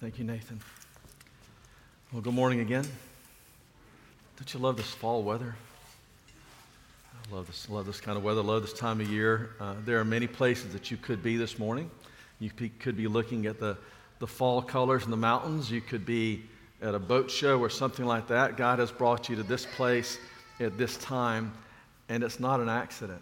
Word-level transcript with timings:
Thank 0.00 0.18
you, 0.18 0.24
Nathan. 0.24 0.58
Well, 2.10 2.22
good 2.22 2.32
morning 2.32 2.60
again. 2.60 2.86
Don't 4.38 4.54
you 4.54 4.58
love 4.58 4.78
this 4.78 4.90
fall 4.90 5.22
weather? 5.22 5.54
I 7.12 7.34
love 7.34 7.46
this, 7.46 7.68
love 7.68 7.84
this 7.84 8.00
kind 8.00 8.16
of 8.16 8.24
weather, 8.24 8.40
love 8.40 8.62
this 8.62 8.72
time 8.72 9.02
of 9.02 9.10
year. 9.10 9.50
Uh, 9.60 9.74
there 9.84 10.00
are 10.00 10.04
many 10.06 10.26
places 10.26 10.72
that 10.72 10.90
you 10.90 10.96
could 10.96 11.22
be 11.22 11.36
this 11.36 11.58
morning. 11.58 11.90
You 12.38 12.48
could 12.48 12.96
be 12.96 13.08
looking 13.08 13.44
at 13.44 13.60
the, 13.60 13.76
the 14.20 14.26
fall 14.26 14.62
colors 14.62 15.04
in 15.04 15.10
the 15.10 15.18
mountains. 15.18 15.70
You 15.70 15.82
could 15.82 16.06
be 16.06 16.44
at 16.80 16.94
a 16.94 16.98
boat 16.98 17.30
show 17.30 17.60
or 17.60 17.68
something 17.68 18.06
like 18.06 18.26
that. 18.28 18.56
God 18.56 18.78
has 18.78 18.90
brought 18.90 19.28
you 19.28 19.36
to 19.36 19.42
this 19.42 19.66
place 19.66 20.18
at 20.60 20.78
this 20.78 20.96
time, 20.96 21.52
and 22.08 22.24
it's 22.24 22.40
not 22.40 22.60
an 22.60 22.70
accident. 22.70 23.20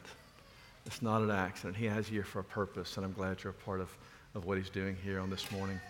It's 0.86 1.02
not 1.02 1.22
an 1.22 1.32
accident. 1.32 1.76
He 1.76 1.86
has 1.86 2.08
you 2.08 2.18
here 2.18 2.22
for 2.22 2.38
a 2.38 2.44
purpose, 2.44 2.98
and 2.98 3.04
I'm 3.04 3.14
glad 3.14 3.42
you're 3.42 3.50
a 3.50 3.64
part 3.64 3.80
of, 3.80 3.88
of 4.36 4.44
what 4.44 4.58
He's 4.58 4.70
doing 4.70 4.96
here 5.02 5.18
on 5.18 5.28
this 5.28 5.50
morning. 5.50 5.80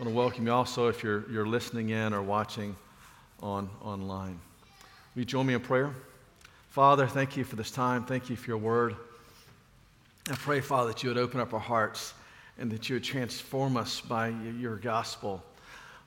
I 0.00 0.02
want 0.02 0.14
to 0.14 0.16
welcome 0.16 0.46
you 0.46 0.52
also 0.54 0.88
if 0.88 1.02
you're, 1.02 1.30
you're 1.30 1.44
listening 1.44 1.90
in 1.90 2.14
or 2.14 2.22
watching 2.22 2.74
on 3.42 3.68
online. 3.82 4.40
Will 5.14 5.20
you 5.20 5.24
join 5.26 5.44
me 5.44 5.52
in 5.52 5.60
prayer? 5.60 5.92
Father, 6.70 7.06
thank 7.06 7.36
you 7.36 7.44
for 7.44 7.56
this 7.56 7.70
time. 7.70 8.06
Thank 8.06 8.30
you 8.30 8.36
for 8.36 8.48
your 8.48 8.56
word. 8.56 8.96
I 10.30 10.36
pray, 10.36 10.62
Father, 10.62 10.92
that 10.92 11.02
you 11.02 11.10
would 11.10 11.18
open 11.18 11.38
up 11.38 11.52
our 11.52 11.60
hearts 11.60 12.14
and 12.56 12.70
that 12.70 12.88
you 12.88 12.96
would 12.96 13.04
transform 13.04 13.76
us 13.76 14.00
by 14.00 14.28
your 14.58 14.76
gospel. 14.76 15.44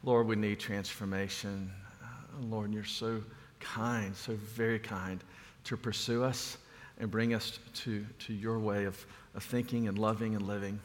Lord, 0.04 0.26
we 0.26 0.38
need 0.38 0.60
transformation. 0.60 1.72
Uh, 2.04 2.08
Lord, 2.50 2.74
you're 2.74 2.84
so 2.86 3.22
kind, 3.60 4.16
so 4.16 4.34
very 4.56 4.80
kind 4.80 5.24
to 5.66 5.78
pursue 5.78 6.24
us 6.24 6.58
and 6.98 7.12
bring 7.12 7.36
us 7.36 7.60
to, 7.76 8.04
to 8.26 8.34
your 8.34 8.58
way 8.58 8.86
of, 8.86 9.06
of 9.36 9.44
thinking 9.44 9.88
and 9.88 10.00
loving 10.00 10.36
and 10.36 10.48
living. 10.48 10.80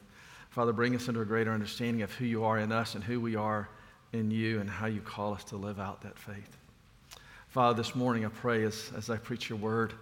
Father, 0.50 0.72
bring 0.72 0.94
us 0.96 1.08
into 1.08 1.20
a 1.20 1.24
greater 1.24 1.52
understanding 1.52 2.02
of 2.02 2.12
who 2.12 2.24
you 2.24 2.44
are 2.44 2.58
in 2.58 2.72
us 2.72 2.94
and 2.94 3.04
who 3.04 3.20
we 3.20 3.36
are 3.36 3.68
in 4.12 4.30
you 4.30 4.60
and 4.60 4.68
how 4.68 4.86
you 4.86 5.00
call 5.00 5.34
us 5.34 5.44
to 5.44 5.56
live 5.56 5.78
out 5.78 6.02
that 6.02 6.18
faith. 6.18 6.56
Father, 7.48 7.76
this 7.76 7.94
morning 7.94 8.24
I 8.24 8.28
pray 8.28 8.64
as, 8.64 8.90
as 8.96 9.10
I 9.10 9.16
preach 9.16 9.48
your 9.48 9.58
word, 9.58 9.92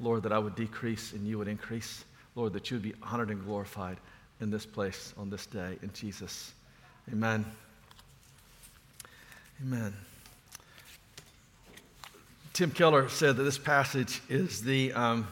Lord, 0.00 0.22
that 0.22 0.32
I 0.32 0.38
would 0.38 0.54
decrease 0.54 1.12
and 1.12 1.26
you 1.26 1.38
would 1.38 1.48
increase. 1.48 2.04
Lord, 2.34 2.52
that 2.52 2.70
you 2.70 2.76
would 2.76 2.82
be 2.82 2.94
honored 3.02 3.30
and 3.30 3.42
glorified 3.44 3.96
in 4.40 4.50
this 4.50 4.66
place 4.66 5.14
on 5.16 5.30
this 5.30 5.46
day. 5.46 5.78
In 5.82 5.92
Jesus, 5.92 6.52
amen. 7.10 7.44
Amen. 9.62 9.94
Tim 12.52 12.70
Keller 12.70 13.08
said 13.08 13.36
that 13.36 13.42
this 13.42 13.58
passage 13.58 14.20
is, 14.28 14.62
the, 14.62 14.92
um, 14.92 15.26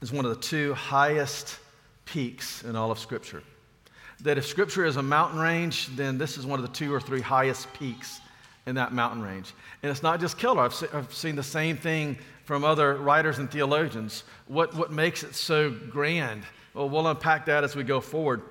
is 0.00 0.12
one 0.12 0.24
of 0.24 0.34
the 0.34 0.40
two 0.40 0.74
highest 0.74 1.58
peaks 2.04 2.62
in 2.64 2.76
all 2.76 2.90
of 2.90 2.98
Scripture. 2.98 3.42
That 4.20 4.38
if 4.38 4.46
Scripture 4.46 4.84
is 4.84 4.96
a 4.96 5.02
mountain 5.02 5.40
range, 5.40 5.88
then 5.96 6.18
this 6.18 6.38
is 6.38 6.46
one 6.46 6.58
of 6.58 6.66
the 6.66 6.72
two 6.72 6.92
or 6.92 7.00
three 7.00 7.20
highest 7.20 7.72
peaks 7.74 8.20
in 8.66 8.74
that 8.76 8.92
mountain 8.92 9.22
range. 9.22 9.52
And 9.82 9.90
it's 9.90 10.02
not 10.02 10.20
just 10.20 10.38
Keller, 10.38 10.62
I've, 10.62 10.74
se- 10.74 10.88
I've 10.92 11.12
seen 11.12 11.36
the 11.36 11.42
same 11.42 11.76
thing 11.76 12.16
from 12.44 12.64
other 12.64 12.94
writers 12.96 13.38
and 13.38 13.50
theologians. 13.50 14.24
What, 14.46 14.74
what 14.74 14.92
makes 14.92 15.22
it 15.22 15.34
so 15.34 15.70
grand? 15.70 16.42
Well, 16.74 16.88
we'll 16.88 17.06
unpack 17.06 17.46
that 17.46 17.64
as 17.64 17.76
we 17.76 17.84
go 17.84 18.00
forward. 18.00 18.42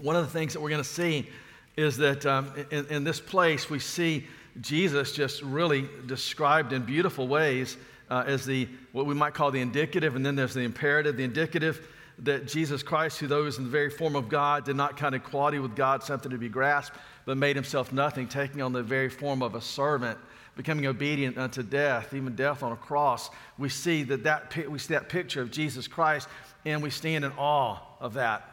One 0.00 0.16
of 0.16 0.24
the 0.24 0.30
things 0.30 0.52
that 0.52 0.60
we're 0.60 0.70
going 0.70 0.82
to 0.82 0.88
see 0.88 1.28
is 1.76 1.96
that 1.98 2.24
um, 2.26 2.52
in, 2.70 2.86
in 2.86 3.04
this 3.04 3.20
place 3.20 3.68
we 3.68 3.78
see 3.78 4.26
Jesus 4.60 5.12
just 5.12 5.42
really 5.42 5.88
described 6.06 6.72
in 6.72 6.82
beautiful 6.82 7.26
ways 7.26 7.76
uh, 8.10 8.24
as 8.26 8.46
the 8.46 8.68
what 8.92 9.06
we 9.06 9.14
might 9.14 9.34
call 9.34 9.50
the 9.50 9.60
indicative, 9.60 10.14
and 10.14 10.24
then 10.24 10.36
there's 10.36 10.54
the 10.54 10.60
imperative. 10.60 11.16
The 11.16 11.24
indicative 11.24 11.88
that 12.20 12.46
Jesus 12.46 12.82
Christ, 12.82 13.18
who 13.18 13.26
though 13.26 13.44
was 13.44 13.58
in 13.58 13.64
the 13.64 13.70
very 13.70 13.90
form 13.90 14.14
of 14.14 14.28
God, 14.28 14.64
did 14.64 14.76
not 14.76 14.96
count 14.96 15.14
equality 15.14 15.58
with 15.58 15.74
God 15.74 16.02
something 16.02 16.30
to 16.30 16.38
be 16.38 16.48
grasped, 16.48 16.96
but 17.26 17.36
made 17.36 17.56
himself 17.56 17.92
nothing, 17.92 18.28
taking 18.28 18.62
on 18.62 18.72
the 18.72 18.82
very 18.82 19.08
form 19.08 19.42
of 19.42 19.54
a 19.54 19.60
servant, 19.60 20.18
becoming 20.56 20.86
obedient 20.86 21.36
unto 21.36 21.62
death, 21.62 22.14
even 22.14 22.34
death 22.36 22.62
on 22.62 22.72
a 22.72 22.76
cross. 22.76 23.30
We 23.58 23.68
see 23.68 24.04
that, 24.04 24.22
that 24.22 24.70
we 24.70 24.78
see 24.78 24.94
that 24.94 25.08
picture 25.08 25.42
of 25.42 25.50
Jesus 25.50 25.88
Christ, 25.88 26.28
and 26.64 26.82
we 26.82 26.90
stand 26.90 27.24
in 27.24 27.32
awe 27.32 27.78
of 28.00 28.14
that. 28.14 28.48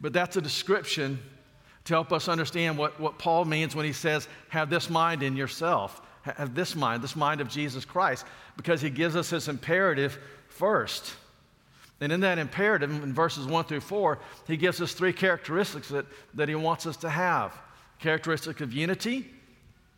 But 0.00 0.12
that's 0.12 0.36
a 0.36 0.40
description 0.40 1.18
to 1.84 1.94
help 1.94 2.12
us 2.12 2.28
understand 2.28 2.78
what, 2.78 2.98
what 2.98 3.18
Paul 3.18 3.44
means 3.44 3.76
when 3.76 3.86
he 3.86 3.92
says, 3.92 4.28
have 4.48 4.70
this 4.70 4.90
mind 4.90 5.22
in 5.22 5.36
yourself. 5.36 6.02
Have 6.22 6.56
this 6.56 6.74
mind, 6.74 7.02
this 7.02 7.14
mind 7.14 7.40
of 7.40 7.48
Jesus 7.48 7.84
Christ, 7.84 8.26
because 8.56 8.80
he 8.80 8.90
gives 8.90 9.14
us 9.14 9.30
this 9.30 9.46
imperative 9.46 10.18
first. 10.48 11.14
And 12.00 12.12
in 12.12 12.20
that 12.20 12.38
imperative, 12.38 12.90
in 12.90 13.14
verses 13.14 13.46
1 13.46 13.64
through 13.64 13.80
4, 13.80 14.18
he 14.46 14.56
gives 14.56 14.82
us 14.82 14.92
three 14.92 15.12
characteristics 15.12 15.88
that, 15.88 16.04
that 16.34 16.48
he 16.48 16.54
wants 16.54 16.86
us 16.86 16.96
to 16.98 17.08
have 17.08 17.56
characteristic 17.98 18.60
of 18.60 18.72
unity, 18.72 19.30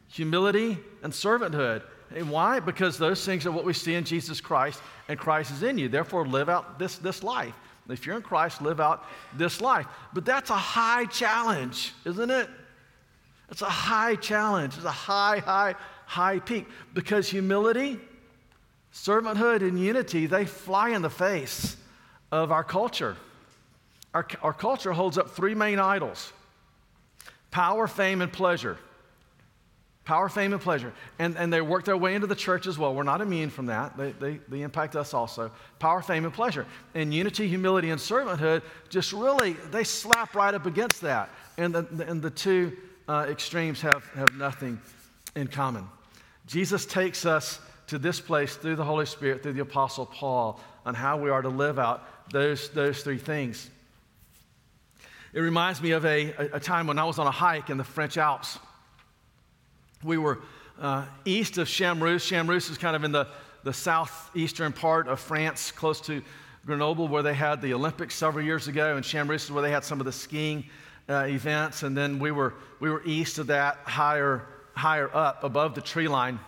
humility, 0.09 0.79
and 1.03 1.13
servanthood. 1.13 1.83
And 2.15 2.31
why? 2.31 2.61
Because 2.61 2.99
those 2.99 3.25
things 3.25 3.47
are 3.47 3.53
what 3.53 3.65
we 3.65 3.73
see 3.73 3.95
in 3.95 4.05
Jesus 4.05 4.41
Christ, 4.41 4.81
and 5.09 5.19
Christ 5.19 5.51
is 5.51 5.63
in 5.65 5.77
you. 5.77 5.89
Therefore, 5.89 6.25
live 6.25 6.49
out 6.49 6.79
this, 6.79 6.97
this 6.99 7.23
life. 7.25 7.55
If 7.89 8.07
you're 8.07 8.17
in 8.17 8.23
Christ, 8.23 8.63
live 8.63 8.81
out 8.81 9.05
this 9.35 9.61
life. 9.61 9.87
But 10.13 10.25
that's 10.25 10.51
a 10.51 10.57
high 10.57 11.07
challenge, 11.07 11.95
isn't 12.05 12.31
it? 12.31 12.49
It's 13.51 13.63
a 13.63 13.67
high 13.67 14.15
challenge. 14.15 14.77
It's 14.77 14.85
a 14.85 14.91
high, 14.91 15.39
high, 15.39 15.75
high 16.07 16.39
peak. 16.39 16.67
Because 16.93 17.29
humility, 17.29 17.99
servanthood, 18.93 19.63
and 19.63 19.79
unity, 19.79 20.27
they 20.27 20.45
fly 20.45 20.91
in 20.91 21.03
the 21.03 21.11
face 21.11 21.77
of 22.31 22.53
our 22.53 22.65
culture. 22.65 23.17
Our, 24.15 24.27
our 24.43 24.53
culture 24.53 24.93
holds 24.93 25.19
up 25.19 25.31
three 25.31 25.55
main 25.55 25.79
idols 25.79 26.33
power, 27.51 27.87
fame, 27.87 28.21
and 28.21 28.33
pleasure. 28.33 28.79
Power, 30.05 30.31
fame, 30.31 30.55
and 30.55 30.63
pleasure. 30.63 30.95
And, 31.19 31.37
and 31.37 31.53
they 31.53 31.61
work 31.61 31.85
their 31.85 31.97
way 31.97 32.15
into 32.15 32.27
the 32.27 32.35
church 32.35 32.67
as 32.67 32.79
well. 32.79 32.95
We're 32.95 33.03
not 33.03 33.21
immune 33.21 33.51
from 33.51 33.67
that. 33.67 33.97
They, 33.97 34.13
they, 34.13 34.41
they 34.49 34.63
impact 34.63 34.97
us 34.97 35.13
also. 35.13 35.51
Power, 35.79 36.01
fame, 36.01 36.25
and 36.25 36.33
pleasure. 36.33 36.65
And 36.95 37.13
unity, 37.13 37.47
humility, 37.47 37.91
and 37.91 38.01
servanthood 38.01 38.63
just 38.89 39.13
really, 39.13 39.53
they 39.71 39.85
slap 39.85 40.35
right 40.35 40.55
up 40.55 40.65
against 40.65 41.03
that. 41.03 41.29
And 41.59 41.75
the, 41.75 42.07
and 42.09 42.23
the 42.23 42.31
two 42.31 42.75
uh, 43.07 43.27
extremes 43.29 43.83
have, 43.83 44.05
have 44.15 44.35
nothing 44.35 44.81
in 45.37 45.47
common. 45.47 45.87
Jesus 46.47 46.87
takes 46.87 47.27
us 47.27 47.61
to 47.89 47.99
this 47.99 48.19
place 48.19 48.57
through 48.57 48.77
the 48.77 48.85
Holy 48.85 49.05
Spirit, 49.05 49.43
through 49.43 49.55
the 49.55 49.61
Apostle 49.61 50.07
Paul, 50.07 50.59
on 50.87 50.95
how 50.95 51.19
we 51.19 51.29
are 51.29 51.43
to 51.43 51.51
live 51.51 51.79
out 51.79 52.03
those, 52.33 52.69
those 52.71 53.03
three 53.03 53.19
things. 53.19 53.71
It 55.33 55.41
reminds 55.41 55.83
me 55.83 55.91
of 55.93 56.05
a, 56.05 56.31
a, 56.55 56.61
time 56.61 56.87
when 56.87 56.99
I 56.99 57.05
was 57.05 57.19
on 57.19 57.27
a 57.27 57.31
hike 57.31 57.71
in 57.71 57.77
the 57.77 57.85
French 57.85 58.17
Alps. 58.17 58.59
We 60.03 60.17
were 60.17 60.41
uh, 60.81 61.05
east 61.25 61.59
of 61.59 61.69
Chamrousse. 61.69 62.25
Chamrousse 62.27 62.71
is 62.71 62.79
kind 62.79 62.97
of 62.97 63.05
in 63.05 63.13
the, 63.13 63.27
the 63.63 63.73
southeastern 63.73 64.73
part 64.73 65.07
of 65.07 65.21
France, 65.21 65.71
close 65.71 66.01
to 66.03 66.23
Grenoble, 66.65 67.09
where 67.09 67.23
they 67.23 67.35
had 67.35 67.61
the 67.61 67.75
Olympics 67.75 68.15
several 68.15 68.45
years 68.45 68.69
ago, 68.69 68.97
and 68.97 69.05
Chamrousse 69.05 69.45
is 69.45 69.53
where 69.53 69.63
they 69.63 69.71
had 69.71 69.85
some 69.85 70.01
of 70.01 70.07
the 70.07 70.13
skiing 70.13 70.65
uh, 71.09 71.27
events. 71.29 71.83
And 71.83 71.97
then 71.97 72.19
we 72.19 72.31
were, 72.31 72.55
we 72.81 72.91
were 72.91 73.03
east 73.05 73.39
of 73.39 73.49
that, 73.49 73.77
higher, 73.85 74.47
higher 74.75 75.15
up 75.15 75.45
above 75.45 75.75
the 75.75 75.81
tree 75.81 76.09
line. 76.09 76.39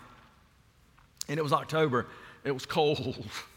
And 1.28 1.38
it 1.38 1.42
was 1.42 1.52
October. 1.52 2.06
It 2.44 2.52
was 2.52 2.66
cold. 2.66 3.24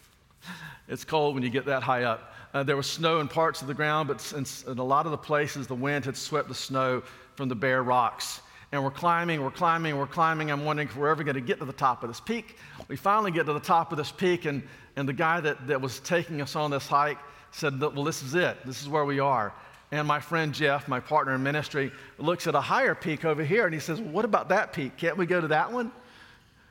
it's 0.87 1.03
cold 1.03 1.33
when 1.33 1.43
you 1.43 1.49
get 1.49 1.65
that 1.65 1.83
high 1.83 2.03
up. 2.03 2.33
Uh, 2.53 2.61
there 2.61 2.77
was 2.77 2.85
snow 2.85 3.19
in 3.19 3.27
parts 3.27 3.61
of 3.61 3.67
the 3.67 3.73
ground, 3.73 4.07
but 4.07 4.33
in, 4.33 4.45
in 4.71 4.77
a 4.77 4.83
lot 4.83 5.05
of 5.05 5.11
the 5.11 5.17
places, 5.17 5.65
the 5.65 5.75
wind 5.75 6.05
had 6.05 6.15
swept 6.15 6.47
the 6.47 6.55
snow 6.55 7.01
from 7.35 7.49
the 7.49 7.55
bare 7.55 7.81
rocks. 7.81 8.41
And 8.71 8.83
we're 8.83 8.91
climbing, 8.91 9.41
we're 9.43 9.51
climbing, 9.51 9.97
we're 9.97 10.07
climbing. 10.07 10.51
I'm 10.51 10.65
wondering 10.65 10.87
if 10.87 10.95
we're 10.95 11.09
ever 11.09 11.23
going 11.23 11.35
to 11.35 11.41
get 11.41 11.59
to 11.59 11.65
the 11.65 11.73
top 11.73 12.03
of 12.03 12.09
this 12.09 12.19
peak. 12.19 12.57
We 12.87 12.95
finally 12.95 13.31
get 13.31 13.45
to 13.45 13.53
the 13.53 13.59
top 13.59 13.91
of 13.91 13.97
this 13.97 14.11
peak, 14.11 14.45
and, 14.45 14.63
and 14.95 15.07
the 15.07 15.13
guy 15.13 15.39
that, 15.41 15.67
that 15.67 15.79
was 15.79 15.99
taking 15.99 16.41
us 16.41 16.55
on 16.55 16.71
this 16.71 16.87
hike 16.87 17.19
said, 17.51 17.79
Well, 17.79 18.03
this 18.03 18.23
is 18.23 18.35
it. 18.35 18.57
This 18.65 18.81
is 18.81 18.89
where 18.89 19.05
we 19.05 19.19
are. 19.19 19.53
And 19.91 20.07
my 20.07 20.19
friend 20.19 20.53
Jeff, 20.53 20.87
my 20.87 20.99
partner 20.99 21.35
in 21.35 21.43
ministry, 21.43 21.91
looks 22.17 22.47
at 22.47 22.55
a 22.55 22.61
higher 22.61 22.95
peak 22.95 23.25
over 23.25 23.43
here 23.43 23.65
and 23.65 23.73
he 23.73 23.79
says, 23.79 24.01
What 24.01 24.25
about 24.25 24.49
that 24.49 24.73
peak? 24.73 24.97
Can't 24.97 25.17
we 25.17 25.27
go 25.27 25.39
to 25.39 25.49
that 25.49 25.71
one? 25.71 25.91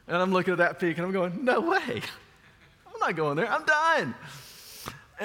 And 0.08 0.16
I'm 0.16 0.32
looking 0.32 0.52
at 0.52 0.58
that 0.58 0.80
peak 0.80 0.98
and 0.98 1.06
I'm 1.06 1.12
going, 1.12 1.44
No 1.44 1.60
way. 1.60 2.02
Not 3.02 3.16
going 3.16 3.36
there. 3.36 3.50
I'm 3.50 3.64
done. 3.64 4.14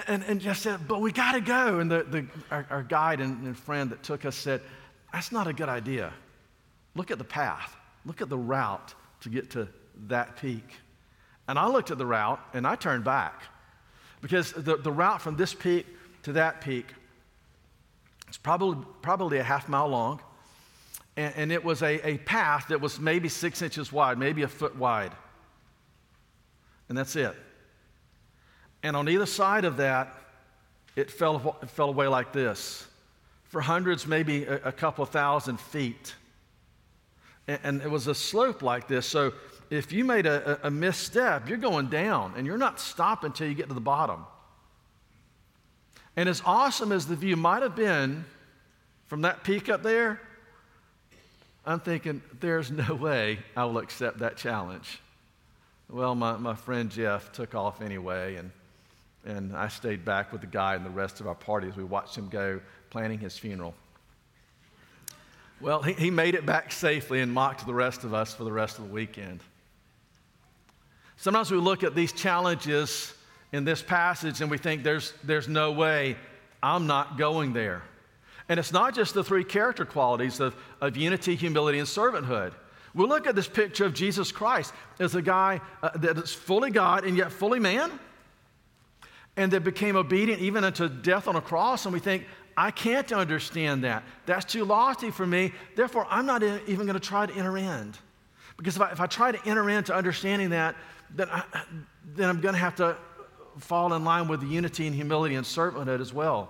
And, 0.08 0.24
and 0.24 0.42
Jeff 0.42 0.58
said, 0.58 0.88
But 0.88 1.00
we 1.00 1.12
got 1.12 1.34
to 1.34 1.42
go. 1.42 1.80
And 1.80 1.90
the, 1.90 2.04
the, 2.04 2.26
our, 2.52 2.66
our 2.70 2.84
guide 2.84 3.22
and, 3.22 3.46
and 3.46 3.58
friend 3.58 3.92
that 3.92 4.04
took 4.04 4.26
us 4.26 4.36
said, 4.36 4.62
That's 5.14 5.32
not 5.32 5.48
a 5.48 5.54
good 5.54 5.70
idea. 5.70 6.12
Look 6.96 7.12
at 7.12 7.20
the 7.20 7.24
path, 7.24 7.76
look 8.06 8.22
at 8.22 8.30
the 8.30 8.38
route 8.38 8.94
to 9.22 9.30
get 9.30 9.52
to 9.52 9.68
that 10.08 10.38
peak. 10.38 10.68
And 11.48 11.58
I 11.58 11.68
looked 11.68 11.92
at 11.92 11.98
the 11.98 12.06
route 12.06 12.40
and 12.54 12.66
I 12.66 12.76
turned 12.76 13.04
back 13.04 13.44
because 14.22 14.52
the, 14.52 14.78
the 14.78 14.92
route 14.92 15.22
from 15.22 15.38
this 15.38 15.54
peak 15.54 15.86
to 16.24 16.34
that 16.34 16.62
peak 16.62 16.88
it's 18.28 18.38
probably, 18.38 18.84
probably 19.02 19.38
a 19.38 19.44
half 19.44 19.70
mile 19.70 19.88
long. 19.88 20.20
And, 21.16 21.34
and 21.36 21.52
it 21.52 21.64
was 21.64 21.82
a, 21.82 22.06
a 22.08 22.18
path 22.20 22.68
that 22.70 22.82
was 22.82 23.00
maybe 23.00 23.30
six 23.30 23.62
inches 23.62 23.92
wide, 23.92 24.18
maybe 24.18 24.44
a 24.44 24.48
foot 24.48 24.76
wide. 24.76 25.12
And 26.90 26.98
that's 26.98 27.16
it. 27.16 27.36
And 28.84 28.96
on 28.96 29.10
either 29.10 29.26
side 29.26 29.66
of 29.66 29.78
that, 29.78 30.14
it 30.96 31.12
fell, 31.12 31.58
it 31.62 31.70
fell 31.70 31.90
away 31.90 32.08
like 32.08 32.34
this 32.34 32.88
for 33.46 33.62
hundreds, 33.62 34.06
maybe 34.06 34.44
a, 34.44 34.56
a 34.66 34.72
couple 34.72 35.04
of 35.04 35.10
thousand 35.10 35.60
feet. 35.60 36.16
And, 37.48 37.60
and, 37.64 37.82
it 37.82 37.90
was 37.90 38.08
a 38.08 38.16
slope 38.16 38.62
like 38.62 38.88
this. 38.88 39.06
So 39.06 39.34
if 39.70 39.92
you 39.92 40.04
made 40.04 40.26
a, 40.26 40.64
a, 40.64 40.68
a 40.68 40.72
misstep, 40.72 41.48
you're 41.48 41.58
going 41.58 41.88
down 41.88 42.34
and 42.36 42.46
you're 42.46 42.58
not 42.58 42.80
stopping 42.80 43.28
until 43.28 43.48
you 43.48 43.54
get 43.54 43.70
to 43.70 43.74
the 43.74 43.80
bottom. 43.82 44.26
And 46.16 46.28
as 46.28 46.42
awesome 46.46 46.92
as 46.92 47.06
the 47.06 47.16
view 47.16 47.36
might 47.36 47.62
have 47.62 47.76
been 47.76 48.26
from 49.06 49.22
that 49.22 49.44
peak 49.44 49.70
up 49.70 49.84
there, 49.84 50.20
I'm 51.66 51.80
thinking, 51.80 52.22
there's 52.40 52.72
no 52.72 52.96
way 53.00 53.40
I 53.56 53.66
will 53.66 53.78
accept 53.78 54.20
that 54.20 54.36
challenge. 54.36 55.00
Well, 55.90 56.16
my, 56.16 56.36
my 56.38 56.56
friend 56.56 56.90
Jeff 56.90 57.32
took 57.32 57.56
off 57.56 57.82
anyway, 57.82 58.36
and, 58.36 58.52
and 59.28 59.54
I 59.56 59.68
stayed 59.68 60.06
back 60.06 60.32
with 60.32 60.42
the 60.42 60.48
guy 60.48 60.76
and 60.76 60.86
the 60.86 60.90
rest 60.90 61.20
of 61.20 61.28
our 61.28 61.36
party 61.36 61.68
as 61.68 61.76
we 61.76 61.84
watched 61.84 62.18
him 62.18 62.30
go 62.30 62.62
planning 62.90 63.20
his 63.20 63.38
funeral. 63.38 63.76
Well, 65.60 65.82
he, 65.82 65.94
he 65.94 66.12
made 66.12 66.34
it 66.34 66.46
back 66.46 66.72
safely 66.72 67.20
and 67.20 67.32
mocked 67.32 67.66
the 67.66 67.74
rest 67.74 68.06
of 68.06 68.14
us 68.14 68.34
for 68.34 68.46
the 68.46 68.52
rest 68.52 68.80
of 68.80 68.88
the 68.88 68.94
weekend. 68.94 69.42
Sometimes 71.18 71.52
we 71.52 71.58
look 71.58 71.84
at 71.84 71.94
these 71.94 72.14
challenges 72.14 73.14
in 73.52 73.66
this 73.66 73.82
passage 73.82 74.40
and 74.40 74.50
we 74.50 74.58
think 74.58 74.84
there's, 74.84 75.14
there's 75.24 75.48
no 75.48 75.72
way 75.74 76.16
I'm 76.64 76.88
not 76.88 77.18
going 77.18 77.52
there. 77.52 77.82
And 78.48 78.60
it's 78.60 78.72
not 78.72 78.96
just 78.96 79.14
the 79.14 79.24
three 79.24 79.44
character 79.44 79.84
qualities 79.84 80.40
of, 80.40 80.56
of 80.80 80.96
unity, 80.96 81.36
humility, 81.36 81.80
and 81.80 81.88
servanthood. 81.88 82.54
We 82.94 83.06
look 83.06 83.28
at 83.28 83.36
this 83.36 83.48
picture 83.48 83.84
of 83.84 83.94
Jesus 83.94 84.32
Christ 84.32 84.74
as 85.00 85.16
a 85.16 85.22
guy 85.22 85.60
uh, 85.84 85.90
that 85.98 86.18
is 86.18 86.34
fully 86.34 86.72
God 86.72 87.04
and 87.04 87.18
yet 87.18 87.32
fully 87.32 87.60
man, 87.60 87.92
and 89.38 89.54
that 89.54 89.64
became 89.64 89.96
obedient 89.96 90.42
even 90.42 90.64
unto 90.64 90.90
death 90.90 91.28
on 91.28 91.36
a 91.36 91.42
cross. 91.42 91.86
And 91.86 91.94
we 91.94 92.00
think, 92.00 92.26
I 92.58 92.72
can't 92.72 93.12
understand 93.14 93.84
that. 93.84 94.04
That's 94.26 94.44
too 94.44 94.66
lofty 94.66 95.12
for 95.12 95.26
me. 95.26 95.54
Therefore, 95.76 96.08
I'm 96.10 96.26
not 96.26 96.44
even 96.44 96.88
going 96.88 96.94
to 96.94 97.00
try 97.00 97.28
to 97.28 97.34
enter 97.34 97.58
in. 97.58 97.94
Because 98.58 98.76
if 98.76 98.82
I, 98.82 98.92
if 98.92 99.00
I 99.00 99.06
try 99.06 99.32
to 99.32 99.48
enter 99.48 99.70
into 99.70 99.94
understanding 99.94 100.50
that, 100.50 100.76
then, 101.16 101.30
I, 101.30 101.44
then 102.16 102.28
I'm 102.28 102.42
going 102.42 102.56
to 102.56 102.60
have 102.60 102.76
to 102.78 102.98
fall 103.60 103.94
in 103.94 104.04
line 104.04 104.28
with 104.28 104.42
the 104.42 104.48
unity 104.48 104.88
and 104.88 104.96
humility 104.96 105.36
and 105.36 105.46
servanthood 105.46 106.02
as 106.02 106.12
well. 106.12 106.50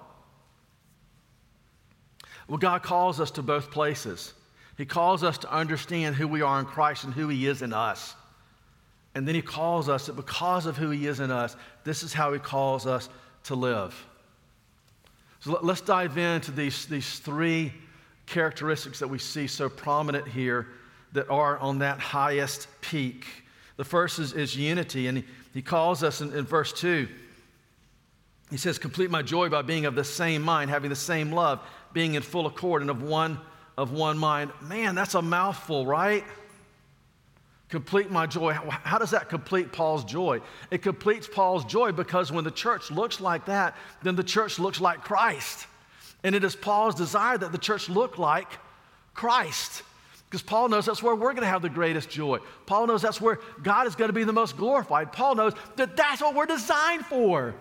Well, 2.48 2.57
God 2.57 2.81
calls 2.83 3.19
us 3.19 3.31
to 3.31 3.42
both 3.42 3.69
places. 3.72 4.33
He 4.78 4.86
calls 4.86 5.24
us 5.24 5.38
to 5.40 5.51
understand 5.51 6.16
who 6.16 6.28
we 6.28 6.42
are 6.42 6.60
in 6.60 6.66
Christ 6.66 7.04
and 7.04 7.13
who 7.13 7.28
He 7.28 7.48
is 7.48 7.62
in 7.62 7.74
us. 7.74 8.16
And 9.18 9.28
then 9.28 9.34
He 9.34 9.42
calls 9.42 9.90
us 9.90 10.06
that 10.06 10.16
because 10.16 10.68
of 10.68 10.78
who 10.78 10.92
He 10.92 11.08
is 11.08 11.19
in 11.19 11.31
us, 11.31 11.56
this 11.84 12.04
is 12.04 12.14
how 12.14 12.34
He 12.34 12.40
calls 12.40 12.86
us 12.86 13.10
to 13.46 13.56
live. 13.56 14.06
So 15.40 15.58
let's 15.64 15.81
dive 15.81 16.19
into 16.19 16.52
these, 16.52 16.86
these 16.86 17.18
three 17.18 17.74
characteristics 18.28 19.00
that 19.00 19.08
we 19.08 19.18
see 19.18 19.48
so 19.48 19.69
prominent 19.69 20.28
here 20.28 20.68
that 21.14 21.28
are 21.31 21.58
on 21.58 21.80
that 21.80 22.00
highest 22.00 22.68
peak. 22.81 23.25
The 23.78 23.84
first 23.84 24.19
is, 24.19 24.34
is 24.34 24.56
unity, 24.56 25.08
and 25.08 25.24
he, 25.52 25.64
calls 25.64 26.04
us 26.04 26.22
in, 26.22 26.31
in 26.36 26.46
verse 26.46 26.72
2. 26.74 27.08
He 28.52 28.58
says, 28.58 28.78
Complete 28.78 29.10
my 29.10 29.24
joy 29.24 29.50
by 29.50 29.64
being 29.64 29.86
of 29.88 29.96
the 29.96 30.04
same 30.04 30.44
mind, 30.44 30.69
having 30.69 30.92
the 30.92 30.96
same 30.96 31.31
love, 31.31 31.60
being 31.92 32.14
in 32.14 32.22
full 32.22 32.46
accord 32.46 32.84
and 32.84 32.92
of 32.92 33.02
one, 33.02 33.40
of 33.80 33.92
one 33.92 34.19
mind. 34.19 34.52
Man, 34.62 34.94
that's 34.94 35.16
a 35.16 35.24
mouthful, 35.24 35.88
right? 35.88 36.24
Complete 37.69 38.10
my 38.10 38.25
joy. 38.25 38.54
How 38.54 38.98
does 38.98 39.12
that 39.12 39.28
complete 39.28 39.74
Paul's 39.74 40.06
joy? 40.06 40.42
It 40.72 40.81
completes 40.81 41.28
Paul's 41.28 41.66
joy 41.66 41.92
because 41.92 42.31
when 42.31 42.46
the 42.46 42.52
church 42.52 42.92
looks 42.92 43.19
like 43.19 43.46
that, 43.46 43.75
then 44.04 44.16
the 44.16 44.24
church 44.24 44.58
looks 44.58 44.80
like 44.80 45.04
Christ. 45.04 45.68
And 46.24 46.34
it 46.34 46.44
is 46.44 46.56
Paul's 46.56 46.96
desire 46.96 47.38
that 47.38 47.52
the 47.52 47.58
church 47.58 47.90
look 47.90 48.18
like 48.18 48.48
Christ. 49.14 49.84
Because 50.30 50.42
Paul 50.42 50.69
knows 50.69 50.86
that's 50.86 51.04
where 51.04 51.16
we're 51.16 51.31
going 51.34 51.44
to 51.44 51.48
have 51.48 51.62
the 51.62 51.69
greatest 51.69 52.10
joy. 52.10 52.40
Paul 52.66 52.88
knows 52.88 53.02
that's 53.02 53.19
where 53.19 53.40
God 53.64 53.88
is 53.88 53.96
going 53.96 54.10
to 54.10 54.14
be 54.14 54.24
the 54.24 54.34
most 54.34 54.56
glorified. 54.58 55.12
Paul 55.12 55.36
knows 55.36 55.54
that 55.75 55.98
that's 55.98 56.22
what 56.22 56.36
we're 56.36 56.46
designed 56.46 57.06
for. 57.06 57.54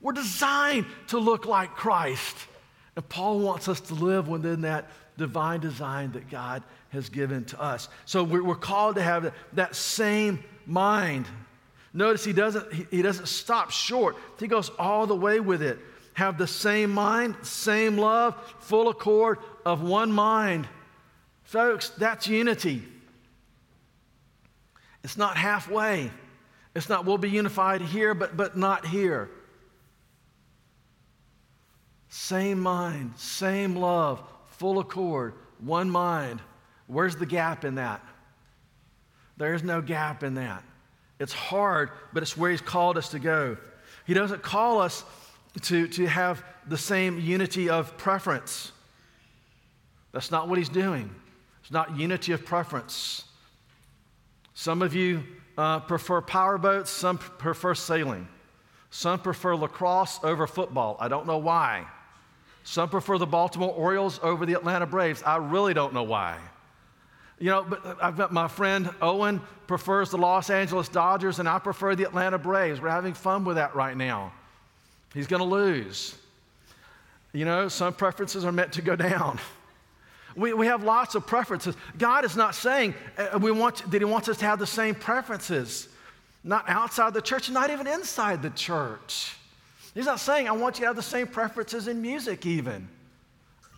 We're 0.00 0.12
designed 0.12 0.86
to 1.08 1.18
look 1.18 1.46
like 1.46 1.70
Christ. 1.70 2.36
And 2.96 3.08
Paul 3.08 3.40
wants 3.40 3.68
us 3.68 3.80
to 3.82 3.94
live 3.94 4.28
within 4.28 4.62
that 4.62 4.90
divine 5.18 5.60
design 5.60 6.12
that 6.12 6.30
God 6.30 6.62
has 6.88 7.10
given 7.10 7.44
to 7.46 7.60
us. 7.60 7.90
So 8.06 8.24
we're, 8.24 8.54
called 8.54 8.96
to 8.96 9.02
have 9.02 9.34
that 9.52 9.76
same 9.76 10.42
mind. 10.64 11.26
Notice 11.92 12.24
he 12.24 12.32
doesn't, 12.32 12.72
he 12.90 13.02
doesn't 13.02 13.28
stop 13.28 13.70
short, 13.70 14.16
he 14.40 14.46
goes 14.46 14.70
all 14.78 15.06
the 15.06 15.16
way 15.16 15.40
with 15.40 15.60
it. 15.60 15.78
Have 16.14 16.38
the 16.38 16.46
same 16.46 16.90
mind, 16.90 17.36
same 17.42 17.98
love, 17.98 18.34
full 18.60 18.88
accord 18.88 19.38
of 19.66 19.82
one 19.82 20.10
mind 20.10 20.66
Folks, 21.48 21.88
that's 21.88 22.28
unity. 22.28 22.82
It's 25.02 25.16
not 25.16 25.38
halfway. 25.38 26.10
It's 26.74 26.90
not 26.90 27.06
we'll 27.06 27.16
be 27.16 27.30
unified 27.30 27.80
here, 27.80 28.12
but, 28.12 28.36
but 28.36 28.54
not 28.54 28.84
here. 28.84 29.30
Same 32.10 32.60
mind, 32.60 33.14
same 33.16 33.76
love, 33.76 34.22
full 34.58 34.78
accord, 34.78 35.34
one 35.60 35.90
mind. 35.90 36.40
Where's 36.86 37.16
the 37.16 37.26
gap 37.26 37.64
in 37.64 37.76
that? 37.76 38.04
There's 39.36 39.62
no 39.62 39.80
gap 39.80 40.22
in 40.22 40.34
that. 40.34 40.62
It's 41.20 41.32
hard, 41.32 41.90
but 42.12 42.22
it's 42.22 42.36
where 42.36 42.50
He's 42.50 42.60
called 42.60 42.98
us 42.98 43.10
to 43.10 43.18
go. 43.18 43.56
He 44.06 44.14
doesn't 44.14 44.42
call 44.42 44.80
us 44.80 45.04
to, 45.62 45.88
to 45.88 46.06
have 46.06 46.44
the 46.66 46.78
same 46.78 47.20
unity 47.20 47.70
of 47.70 47.96
preference. 47.96 48.72
That's 50.12 50.30
not 50.30 50.48
what 50.48 50.58
He's 50.58 50.68
doing. 50.68 51.10
It's 51.62 51.70
not 51.70 51.96
unity 51.96 52.32
of 52.32 52.44
preference. 52.44 53.24
Some 54.54 54.82
of 54.82 54.94
you 54.94 55.22
uh, 55.56 55.80
prefer 55.80 56.20
powerboats, 56.20 56.90
some 56.90 57.18
prefer 57.18 57.74
sailing. 57.74 58.26
Some 58.90 59.20
prefer 59.20 59.54
lacrosse 59.54 60.18
over 60.24 60.46
football. 60.46 60.96
I 60.98 61.08
don't 61.08 61.26
know 61.26 61.38
why. 61.38 61.86
Some 62.68 62.90
prefer 62.90 63.16
the 63.16 63.24
Baltimore 63.24 63.72
Orioles 63.72 64.20
over 64.22 64.44
the 64.44 64.52
Atlanta 64.52 64.84
Braves. 64.84 65.22
I 65.22 65.36
really 65.36 65.72
don't 65.72 65.94
know 65.94 66.02
why. 66.02 66.36
You 67.38 67.48
know, 67.48 67.62
but 67.66 67.96
I've 68.02 68.18
got 68.18 68.30
my 68.30 68.46
friend 68.46 68.90
Owen 69.00 69.40
prefers 69.66 70.10
the 70.10 70.18
Los 70.18 70.50
Angeles 70.50 70.86
Dodgers, 70.90 71.38
and 71.38 71.48
I 71.48 71.60
prefer 71.60 71.94
the 71.94 72.04
Atlanta 72.04 72.36
Braves. 72.36 72.78
We're 72.78 72.90
having 72.90 73.14
fun 73.14 73.46
with 73.46 73.56
that 73.56 73.74
right 73.74 73.96
now. 73.96 74.34
He's 75.14 75.26
going 75.26 75.40
to 75.40 75.48
lose. 75.48 76.14
You 77.32 77.46
know, 77.46 77.68
some 77.68 77.94
preferences 77.94 78.44
are 78.44 78.52
meant 78.52 78.74
to 78.74 78.82
go 78.82 78.96
down. 78.96 79.40
We, 80.36 80.52
we 80.52 80.66
have 80.66 80.84
lots 80.84 81.14
of 81.14 81.26
preferences. 81.26 81.74
God 81.96 82.26
is 82.26 82.36
not 82.36 82.54
saying 82.54 82.92
uh, 83.16 83.38
we 83.40 83.50
want, 83.50 83.90
that 83.90 84.02
He 84.02 84.04
wants 84.04 84.28
us 84.28 84.36
to 84.40 84.44
have 84.44 84.58
the 84.58 84.66
same 84.66 84.94
preferences, 84.94 85.88
not 86.44 86.68
outside 86.68 87.14
the 87.14 87.22
church, 87.22 87.48
not 87.48 87.70
even 87.70 87.86
inside 87.86 88.42
the 88.42 88.50
church. 88.50 89.37
He's 89.98 90.06
not 90.06 90.20
saying, 90.20 90.46
I 90.46 90.52
want 90.52 90.76
you 90.76 90.82
to 90.82 90.86
have 90.86 90.94
the 90.94 91.02
same 91.02 91.26
preferences 91.26 91.88
in 91.88 92.00
music, 92.00 92.46
even. 92.46 92.88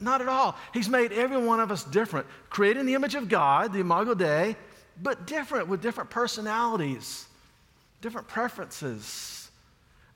Not 0.00 0.20
at 0.20 0.28
all. 0.28 0.54
He's 0.74 0.86
made 0.86 1.12
every 1.12 1.38
one 1.38 1.60
of 1.60 1.72
us 1.72 1.82
different, 1.82 2.26
creating 2.50 2.84
the 2.84 2.92
image 2.92 3.14
of 3.14 3.26
God, 3.26 3.72
the 3.72 3.78
Imago 3.80 4.12
Dei, 4.12 4.54
but 5.02 5.26
different 5.26 5.68
with 5.68 5.80
different 5.80 6.10
personalities, 6.10 7.26
different 8.02 8.28
preferences. 8.28 9.50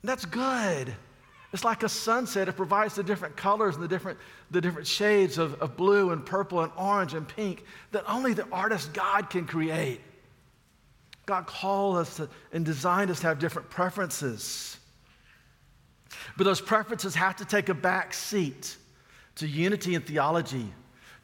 And 0.02 0.10
that's 0.10 0.26
good. 0.26 0.94
It's 1.54 1.64
like 1.64 1.82
a 1.84 1.88
sunset. 1.88 2.50
It 2.50 2.52
provides 2.52 2.94
the 2.94 3.02
different 3.02 3.34
colors 3.34 3.74
and 3.74 3.82
the 3.82 3.88
different, 3.88 4.18
the 4.50 4.60
different 4.60 4.86
shades 4.86 5.38
of, 5.38 5.54
of 5.62 5.74
blue 5.74 6.10
and 6.10 6.26
purple 6.26 6.60
and 6.60 6.72
orange 6.76 7.14
and 7.14 7.26
pink 7.26 7.64
that 7.92 8.04
only 8.06 8.34
the 8.34 8.46
artist 8.52 8.92
God 8.92 9.30
can 9.30 9.46
create. 9.46 10.02
God 11.24 11.46
called 11.46 11.96
us 11.96 12.16
to, 12.16 12.28
and 12.52 12.62
designed 12.62 13.10
us 13.10 13.20
to 13.20 13.28
have 13.28 13.38
different 13.38 13.70
preferences. 13.70 14.76
But 16.36 16.44
those 16.44 16.60
preferences 16.60 17.14
have 17.14 17.36
to 17.36 17.44
take 17.44 17.68
a 17.68 17.74
back 17.74 18.14
seat 18.14 18.76
to 19.36 19.46
unity 19.46 19.94
in 19.94 20.02
theology, 20.02 20.72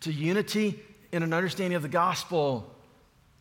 to 0.01 0.13
unity 0.13 0.81
in 1.13 1.23
an 1.23 1.33
understanding 1.33 1.77
of 1.77 1.83
the 1.83 1.89
gospel, 1.89 2.75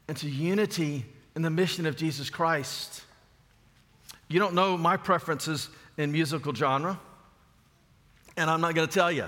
and 0.07 0.17
to 0.17 0.29
unity 0.29 1.05
in 1.35 1.41
the 1.41 1.49
mission 1.49 1.85
of 1.85 1.95
Jesus 1.95 2.29
Christ. 2.29 3.03
You 4.27 4.39
don't 4.39 4.53
know 4.53 4.77
my 4.77 4.97
preferences 4.97 5.69
in 5.97 6.11
musical 6.11 6.53
genre, 6.53 6.99
and 8.37 8.49
I'm 8.49 8.61
not 8.61 8.75
going 8.75 8.87
to 8.87 8.93
tell 8.93 9.11
you. 9.11 9.25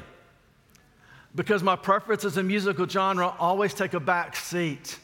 Because 1.33 1.63
my 1.63 1.75
preferences 1.75 2.37
in 2.37 2.47
musical 2.47 2.87
genre 2.87 3.33
always 3.39 3.73
take 3.73 3.93
a 3.93 3.99
back 3.99 4.35
seat 4.35 4.99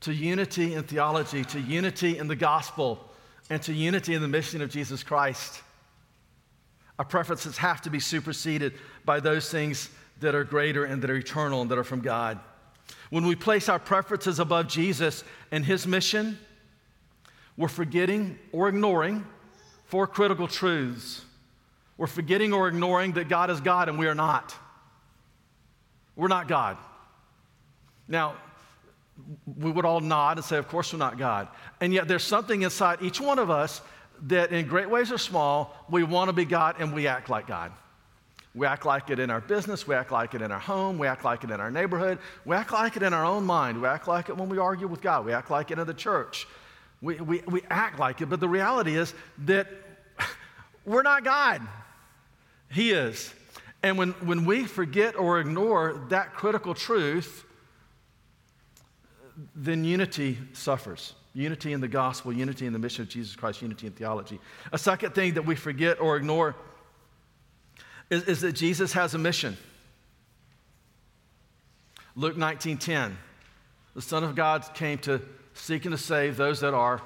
to 0.00 0.12
unity 0.12 0.74
in 0.74 0.82
theology, 0.84 1.44
to 1.44 1.60
unity 1.60 2.18
in 2.18 2.28
the 2.28 2.36
gospel, 2.36 3.07
and 3.50 3.62
to 3.62 3.72
unity 3.72 4.14
in 4.14 4.22
the 4.22 4.28
mission 4.28 4.62
of 4.62 4.70
Jesus 4.70 5.02
Christ. 5.02 5.62
Our 6.98 7.04
preferences 7.04 7.56
have 7.58 7.80
to 7.82 7.90
be 7.90 8.00
superseded 8.00 8.74
by 9.04 9.20
those 9.20 9.50
things 9.50 9.88
that 10.20 10.34
are 10.34 10.44
greater 10.44 10.84
and 10.84 11.00
that 11.02 11.10
are 11.10 11.16
eternal 11.16 11.62
and 11.62 11.70
that 11.70 11.78
are 11.78 11.84
from 11.84 12.00
God. 12.00 12.40
When 13.10 13.26
we 13.26 13.36
place 13.36 13.68
our 13.68 13.78
preferences 13.78 14.38
above 14.38 14.68
Jesus 14.68 15.24
and 15.50 15.64
his 15.64 15.86
mission, 15.86 16.38
we're 17.56 17.68
forgetting 17.68 18.38
or 18.52 18.68
ignoring 18.68 19.24
four 19.84 20.06
critical 20.06 20.48
truths. 20.48 21.24
We're 21.96 22.06
forgetting 22.06 22.52
or 22.52 22.68
ignoring 22.68 23.12
that 23.12 23.28
God 23.28 23.50
is 23.50 23.60
God 23.60 23.88
and 23.88 23.98
we 23.98 24.06
are 24.06 24.14
not. 24.14 24.54
We're 26.16 26.28
not 26.28 26.48
God. 26.48 26.76
Now, 28.06 28.36
we 29.58 29.70
would 29.70 29.84
all 29.84 30.00
nod 30.00 30.38
and 30.38 30.44
say, 30.44 30.56
Of 30.56 30.68
course, 30.68 30.92
we're 30.92 30.98
not 30.98 31.18
God. 31.18 31.48
And 31.80 31.92
yet, 31.92 32.08
there's 32.08 32.24
something 32.24 32.62
inside 32.62 33.02
each 33.02 33.20
one 33.20 33.38
of 33.38 33.50
us 33.50 33.80
that, 34.22 34.52
in 34.52 34.66
great 34.66 34.90
ways 34.90 35.12
or 35.12 35.18
small, 35.18 35.76
we 35.90 36.02
want 36.02 36.28
to 36.28 36.32
be 36.32 36.44
God 36.44 36.76
and 36.78 36.92
we 36.92 37.06
act 37.06 37.28
like 37.28 37.46
God. 37.46 37.72
We 38.54 38.66
act 38.66 38.84
like 38.84 39.10
it 39.10 39.18
in 39.18 39.30
our 39.30 39.40
business. 39.40 39.86
We 39.86 39.94
act 39.94 40.10
like 40.10 40.34
it 40.34 40.42
in 40.42 40.50
our 40.50 40.58
home. 40.58 40.98
We 40.98 41.06
act 41.06 41.24
like 41.24 41.44
it 41.44 41.50
in 41.50 41.60
our 41.60 41.70
neighborhood. 41.70 42.18
We 42.44 42.56
act 42.56 42.72
like 42.72 42.96
it 42.96 43.02
in 43.02 43.12
our 43.12 43.24
own 43.24 43.44
mind. 43.44 43.80
We 43.80 43.86
act 43.86 44.08
like 44.08 44.28
it 44.28 44.36
when 44.36 44.48
we 44.48 44.58
argue 44.58 44.88
with 44.88 45.00
God. 45.00 45.24
We 45.24 45.32
act 45.32 45.50
like 45.50 45.70
it 45.70 45.78
in 45.78 45.86
the 45.86 45.94
church. 45.94 46.48
We, 47.00 47.16
we, 47.16 47.42
we 47.46 47.62
act 47.70 48.00
like 48.00 48.20
it, 48.20 48.26
but 48.26 48.40
the 48.40 48.48
reality 48.48 48.96
is 48.96 49.14
that 49.44 49.68
we're 50.84 51.02
not 51.02 51.24
God. 51.24 51.62
He 52.70 52.90
is. 52.90 53.32
And 53.82 53.96
when, 53.96 54.10
when 54.26 54.44
we 54.44 54.64
forget 54.64 55.16
or 55.16 55.38
ignore 55.38 56.06
that 56.08 56.34
critical 56.34 56.74
truth, 56.74 57.44
then 59.54 59.84
unity 59.84 60.38
suffers. 60.52 61.14
Unity 61.34 61.72
in 61.72 61.80
the 61.80 61.88
gospel, 61.88 62.32
unity 62.32 62.66
in 62.66 62.72
the 62.72 62.78
mission 62.78 63.02
of 63.02 63.08
Jesus 63.08 63.36
Christ, 63.36 63.62
unity 63.62 63.86
in 63.86 63.92
theology. 63.92 64.40
A 64.72 64.78
second 64.78 65.14
thing 65.14 65.34
that 65.34 65.46
we 65.46 65.54
forget 65.54 66.00
or 66.00 66.16
ignore 66.16 66.56
is, 68.10 68.24
is 68.24 68.40
that 68.40 68.52
Jesus 68.52 68.92
has 68.94 69.14
a 69.14 69.18
mission. 69.18 69.56
Luke 72.16 72.36
19:10. 72.36 73.16
The 73.94 74.02
Son 74.02 74.24
of 74.24 74.34
God 74.34 74.64
came 74.74 74.98
to 74.98 75.20
seeking 75.54 75.90
to 75.90 75.98
save 75.98 76.36
those 76.36 76.60
that 76.60 76.74
are 76.74 77.00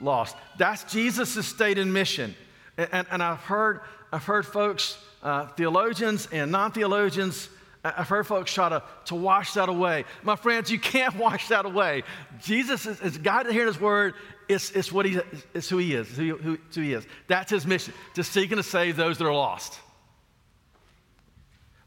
lost. 0.00 0.36
That's 0.56 0.84
Jesus' 0.84 1.46
state 1.46 1.78
and 1.78 1.92
mission. 1.92 2.34
And, 2.76 2.88
and, 2.92 3.06
and 3.10 3.22
I've, 3.22 3.40
heard, 3.40 3.80
I've 4.12 4.24
heard 4.24 4.46
folks, 4.46 4.98
uh, 5.22 5.46
theologians 5.48 6.28
and 6.32 6.50
non 6.50 6.72
theologians, 6.72 7.48
I've 7.84 8.08
heard 8.08 8.26
folks 8.26 8.52
try 8.52 8.68
to, 8.68 8.82
to 9.06 9.14
wash 9.14 9.54
that 9.54 9.68
away. 9.68 10.04
My 10.22 10.36
friends, 10.36 10.70
you 10.70 10.78
can't 10.78 11.16
wash 11.18 11.48
that 11.48 11.64
away. 11.64 12.02
Jesus 12.42 12.86
is, 12.86 13.00
is 13.00 13.18
God 13.18 13.44
to 13.44 13.52
hear 13.52 13.66
his 13.66 13.80
word. 13.80 14.14
It's, 14.48 14.70
it's, 14.72 14.90
what 14.90 15.06
he, 15.06 15.20
it's 15.54 15.68
who 15.68 15.78
he 15.78 15.94
is, 15.94 16.08
who, 16.08 16.36
who, 16.36 16.58
who 16.74 16.80
he 16.80 16.94
is. 16.94 17.06
That's 17.26 17.50
his 17.50 17.66
mission, 17.66 17.92
to 18.14 18.24
seek 18.24 18.50
and 18.50 18.58
to 18.58 18.62
save 18.62 18.96
those 18.96 19.18
that 19.18 19.26
are 19.26 19.34
lost. 19.34 19.78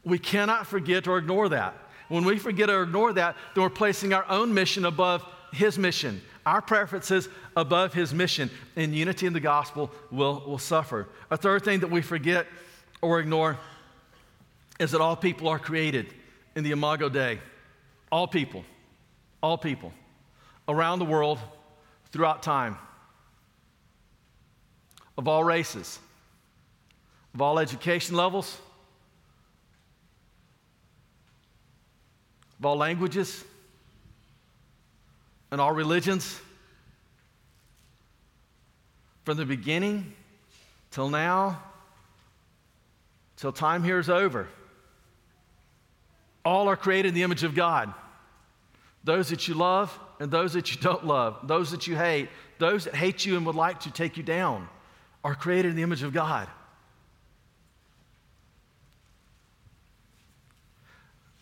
We 0.04 0.18
cannot 0.18 0.66
forget 0.66 1.06
or 1.06 1.18
ignore 1.18 1.48
that. 1.50 1.76
When 2.08 2.24
we 2.24 2.38
forget 2.38 2.70
or 2.70 2.82
ignore 2.82 3.12
that, 3.14 3.36
then 3.54 3.62
we're 3.62 3.70
placing 3.70 4.12
our 4.12 4.28
own 4.28 4.52
mission 4.54 4.84
above 4.84 5.24
his 5.52 5.78
mission. 5.78 6.20
Our 6.44 6.60
preferences 6.60 7.28
above 7.56 7.94
his 7.94 8.12
mission 8.12 8.50
and 8.76 8.94
unity 8.94 9.26
in 9.26 9.32
the 9.32 9.40
gospel 9.40 9.90
will, 10.10 10.42
will 10.46 10.58
suffer. 10.58 11.08
A 11.30 11.36
third 11.36 11.64
thing 11.64 11.80
that 11.80 11.90
we 11.90 12.02
forget 12.02 12.46
or 13.00 13.20
ignore 13.20 13.58
is 14.78 14.90
that 14.92 15.00
all 15.00 15.16
people 15.16 15.48
are 15.48 15.58
created 15.58 16.12
in 16.56 16.64
the 16.64 16.70
Imago 16.72 17.08
Dei. 17.08 17.38
All 18.10 18.26
people, 18.26 18.64
all 19.42 19.56
people 19.56 19.92
around 20.68 20.98
the 20.98 21.04
world, 21.04 21.38
throughout 22.10 22.42
time, 22.42 22.76
of 25.16 25.26
all 25.26 25.42
races, 25.42 25.98
of 27.34 27.40
all 27.40 27.58
education 27.58 28.16
levels, 28.16 28.58
of 32.58 32.66
all 32.66 32.76
languages, 32.76 33.44
and 35.50 35.60
all 35.60 35.72
religions 35.72 36.40
from 39.24 39.36
the 39.36 39.44
beginning 39.44 40.12
till 40.90 41.08
now, 41.08 41.62
till 43.36 43.52
time 43.52 43.82
here 43.82 43.98
is 43.98 44.08
over. 44.10 44.48
All 46.44 46.68
are 46.68 46.76
created 46.76 47.08
in 47.08 47.14
the 47.14 47.22
image 47.22 47.44
of 47.44 47.54
God. 47.54 47.92
Those 49.04 49.28
that 49.30 49.48
you 49.48 49.54
love 49.54 49.96
and 50.20 50.30
those 50.30 50.52
that 50.52 50.72
you 50.72 50.80
don't 50.80 51.06
love, 51.06 51.46
those 51.48 51.70
that 51.72 51.86
you 51.86 51.96
hate, 51.96 52.28
those 52.58 52.84
that 52.84 52.94
hate 52.94 53.26
you 53.26 53.36
and 53.36 53.44
would 53.46 53.56
like 53.56 53.80
to 53.80 53.92
take 53.92 54.16
you 54.16 54.22
down 54.22 54.68
are 55.24 55.34
created 55.34 55.70
in 55.70 55.76
the 55.76 55.82
image 55.82 56.02
of 56.02 56.12
God. 56.12 56.48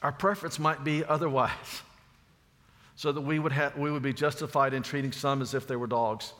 Our 0.02 0.12
preference 0.12 0.59
might 0.59 0.83
be 0.83 1.04
otherwise 1.04 1.83
so 2.97 3.12
that 3.12 3.21
we 3.21 3.38
would, 3.38 3.52
have, 3.52 3.76
we 3.76 3.90
would 3.90 4.02
be 4.02 4.12
justified 4.12 4.75
in 4.75 4.83
treating 4.83 5.12
some 5.12 5.42
as 5.42 5.54
if 5.54 5.66
they 5.66 5.76
were 5.76 5.87
dogs 5.87 6.33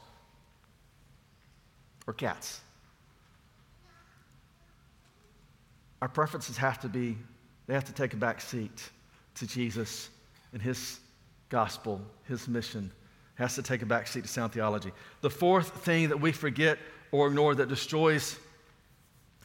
or 2.07 2.13
cats. 2.13 2.61
Our 6.03 6.09
preferences 6.09 6.57
have 6.57 6.81
to 6.81 6.89
be, 6.89 7.17
they 7.71 7.75
have 7.75 7.85
to 7.85 7.93
take 7.93 8.15
a 8.15 8.17
back 8.17 8.41
seat 8.41 8.91
to 9.37 9.47
Jesus 9.47 10.09
and 10.53 10.61
his 10.61 10.99
gospel, 11.51 12.01
his 12.25 12.49
mission. 12.49 12.91
It 13.39 13.43
has 13.43 13.55
to 13.55 13.63
take 13.63 13.83
a 13.83 13.87
back 13.87 14.09
seat 14.09 14.23
to 14.23 14.29
sound 14.29 14.53
theology. 14.53 14.91
The 15.21 15.31
fourth 15.31 15.85
thing 15.85 16.09
that 16.09 16.21
we 16.21 16.33
forget 16.33 16.79
or 17.13 17.29
ignore 17.29 17.55
that 17.55 17.69
destroys 17.69 18.37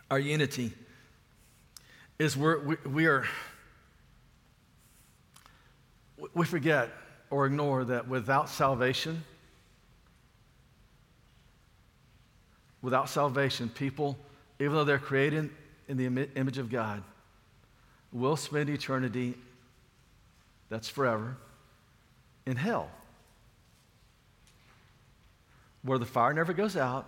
our 0.10 0.18
unity 0.18 0.74
is 2.18 2.36
we're, 2.36 2.64
we, 2.64 2.76
we 2.88 3.06
are, 3.06 3.28
we 6.34 6.48
forget 6.48 6.90
or 7.30 7.46
ignore 7.46 7.84
that 7.84 8.08
without 8.08 8.50
salvation, 8.50 9.24
without 12.82 13.08
salvation, 13.08 13.70
people, 13.70 14.18
even 14.60 14.74
though 14.74 14.84
they're 14.84 14.98
created 14.98 15.52
in 15.88 15.98
the 15.98 16.28
image 16.36 16.58
of 16.58 16.72
God, 16.72 17.04
will 18.16 18.38
spend 18.38 18.70
eternity 18.70 19.36
that's 20.70 20.88
forever 20.88 21.36
in 22.46 22.56
hell, 22.56 22.90
where 25.84 26.00
the 26.00 26.06
fire 26.06 26.34
never 26.34 26.54
goes 26.54 26.78
out, 26.78 27.06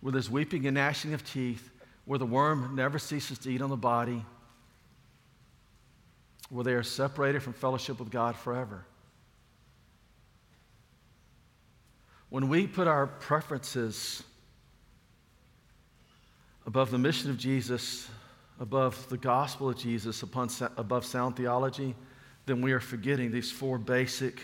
where 0.00 0.12
there's 0.12 0.30
weeping 0.30 0.66
and 0.66 0.76
gnashing 0.76 1.12
of 1.12 1.24
teeth, 1.24 1.70
where 2.06 2.18
the 2.18 2.26
worm 2.26 2.74
never 2.74 2.98
ceases 2.98 3.38
to 3.38 3.50
eat 3.50 3.60
on 3.60 3.68
the 3.70 3.76
body, 3.76 4.24
where 6.48 6.64
they 6.64 6.72
are 6.72 6.82
separated 6.82 7.42
from 7.42 7.52
fellowship 7.52 7.98
with 7.98 8.10
God 8.10 8.34
forever. 8.36 8.84
When 12.30 12.48
we 12.48 12.66
put 12.66 12.88
our 12.88 13.06
preferences 13.06 14.22
above 16.66 16.90
the 16.90 16.98
mission 16.98 17.30
of 17.30 17.36
Jesus, 17.36 18.08
above 18.60 19.08
the 19.08 19.16
gospel 19.16 19.70
of 19.70 19.78
Jesus, 19.78 20.22
upon, 20.22 20.48
above 20.76 21.04
sound 21.04 21.36
theology, 21.36 21.94
then 22.46 22.60
we 22.60 22.72
are 22.72 22.80
forgetting 22.80 23.30
these 23.30 23.50
four 23.50 23.78
basic 23.78 24.42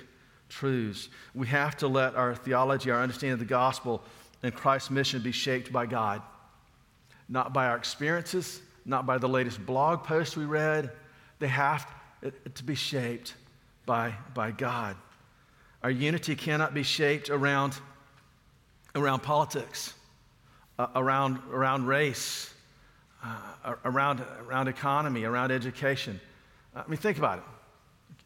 truths. 0.49 1.09
We 1.35 1.47
have 1.49 1.77
to 1.79 1.89
let 1.89 2.15
our 2.17 2.35
theology, 2.35 2.91
our 2.91 3.01
understanding 3.01 3.35
of 3.35 3.39
the 3.39 3.45
gospel 3.45 4.03
and 4.43 4.55
Christ's 4.55 4.91
mission 4.91 5.23
be 5.23 5.33
shaped 5.33 5.73
by 5.73 5.87
God, 5.87 6.23
not 7.29 7.53
by 7.53 7.67
our 7.67 7.77
experiences, 7.77 8.61
not 8.85 9.07
by 9.07 9.19
the 9.19 9.29
latest 9.29 9.65
blog 9.65 10.05
post 10.05 10.37
we 10.37 10.45
read. 10.45 10.91
They 11.39 11.49
have 11.49 11.87
to 12.55 12.65
be 12.65 12.75
shaped 12.75 13.35
by, 13.87 14.15
by 14.35 14.51
God. 14.51 14.97
Our 15.83 15.91
unity 15.91 16.35
cannot 16.35 16.75
be 16.75 16.83
shaped 16.83 17.31
around, 17.31 17.75
around 18.95 19.21
politics, 19.21 19.95
uh, 20.79 20.89
around, 20.95 21.39
around 21.51 21.87
race, 21.87 22.53
uh, 23.23 23.75
around, 23.85 24.23
around 24.47 24.69
economy, 24.69 25.25
around 25.25 25.51
education. 25.51 26.21
I 26.75 26.85
mean, 26.89 26.99
think 26.99 27.19
about 27.19 27.39
it. 27.39 27.45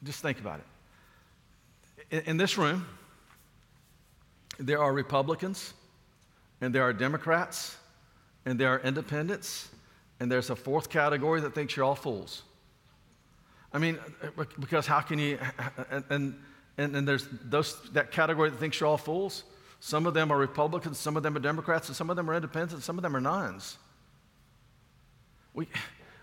Just 0.05 0.21
think 0.21 0.39
about 0.39 0.61
it. 0.61 2.17
In, 2.17 2.21
in 2.31 2.37
this 2.37 2.59
room, 2.59 2.87
there 4.59 4.81
are 4.81 4.93
Republicans, 4.93 5.75
and 6.61 6.75
there 6.75 6.83
are 6.83 6.93
Democrats, 6.93 7.77
and 8.47 8.59
there 8.59 8.69
are 8.69 8.81
independents, 8.81 9.69
and 10.21 10.31
there's 10.31 10.51
a 10.51 10.57
fourth 10.57 10.89
category 10.89 11.41
that 11.41 11.55
thinks 11.55 11.77
you're 11.77 11.85
all 11.85 11.95
fools. 11.95 12.43
I 13.73 13.79
mean, 13.79 13.99
uh, 14.23 14.45
because 14.61 14.87
how 14.87 15.01
can 15.01 15.19
you, 15.19 15.39
uh, 15.59 15.83
uh, 15.91 16.01
and, 16.11 16.39
and, 16.79 16.97
and 16.97 17.09
there's 17.09 17.27
those, 17.45 17.77
that 17.91 18.13
category 18.13 18.51
that 18.51 18.59
thinks 18.59 18.79
you're 18.79 18.89
all 18.89 18.99
fools. 18.99 19.45
Some 19.81 20.07
of 20.07 20.15
them 20.15 20.31
are 20.31 20.39
Republicans, 20.39 20.99
some 20.99 21.17
of 21.17 21.23
them 21.23 21.37
are 21.37 21.41
Democrats, 21.41 21.89
and 21.89 21.97
some 21.97 22.09
of 22.09 22.17
them 22.17 22.31
are 22.31 22.35
independents, 22.35 22.85
some 22.85 22.97
of 22.97 23.03
them 23.03 23.17
are 23.17 23.21
nuns. 23.21 23.77
We, 25.55 25.69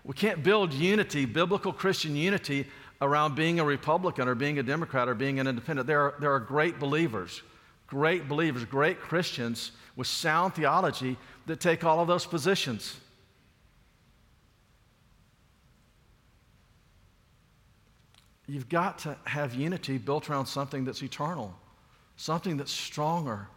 we 0.04 0.14
can't 0.14 0.42
build 0.42 0.72
unity, 0.72 1.24
biblical 1.24 1.72
Christian 1.72 2.14
unity, 2.14 2.66
around 3.00 3.34
being 3.34 3.58
a 3.58 3.64
Republican 3.64 4.28
or 4.28 4.34
being 4.36 4.58
a 4.58 4.62
Democrat 4.62 5.08
or 5.08 5.14
being 5.14 5.40
an 5.40 5.48
independent. 5.48 5.88
There 5.88 6.00
are, 6.00 6.14
there 6.20 6.32
are 6.32 6.38
great 6.38 6.78
believers, 6.78 7.42
great 7.88 8.28
believers, 8.28 8.64
great 8.64 9.00
Christians 9.00 9.72
with 9.96 10.06
sound 10.06 10.54
theology 10.54 11.16
that 11.46 11.58
take 11.58 11.82
all 11.82 11.98
of 11.98 12.06
those 12.06 12.24
positions. 12.24 12.96
You've 18.46 18.68
got 18.68 18.98
to 19.00 19.16
have 19.24 19.54
unity 19.54 19.98
built 19.98 20.28
around 20.28 20.46
something 20.46 20.84
that's 20.84 21.02
eternal, 21.02 21.54
something 22.16 22.56
that's 22.56 22.72
stronger 22.72 23.48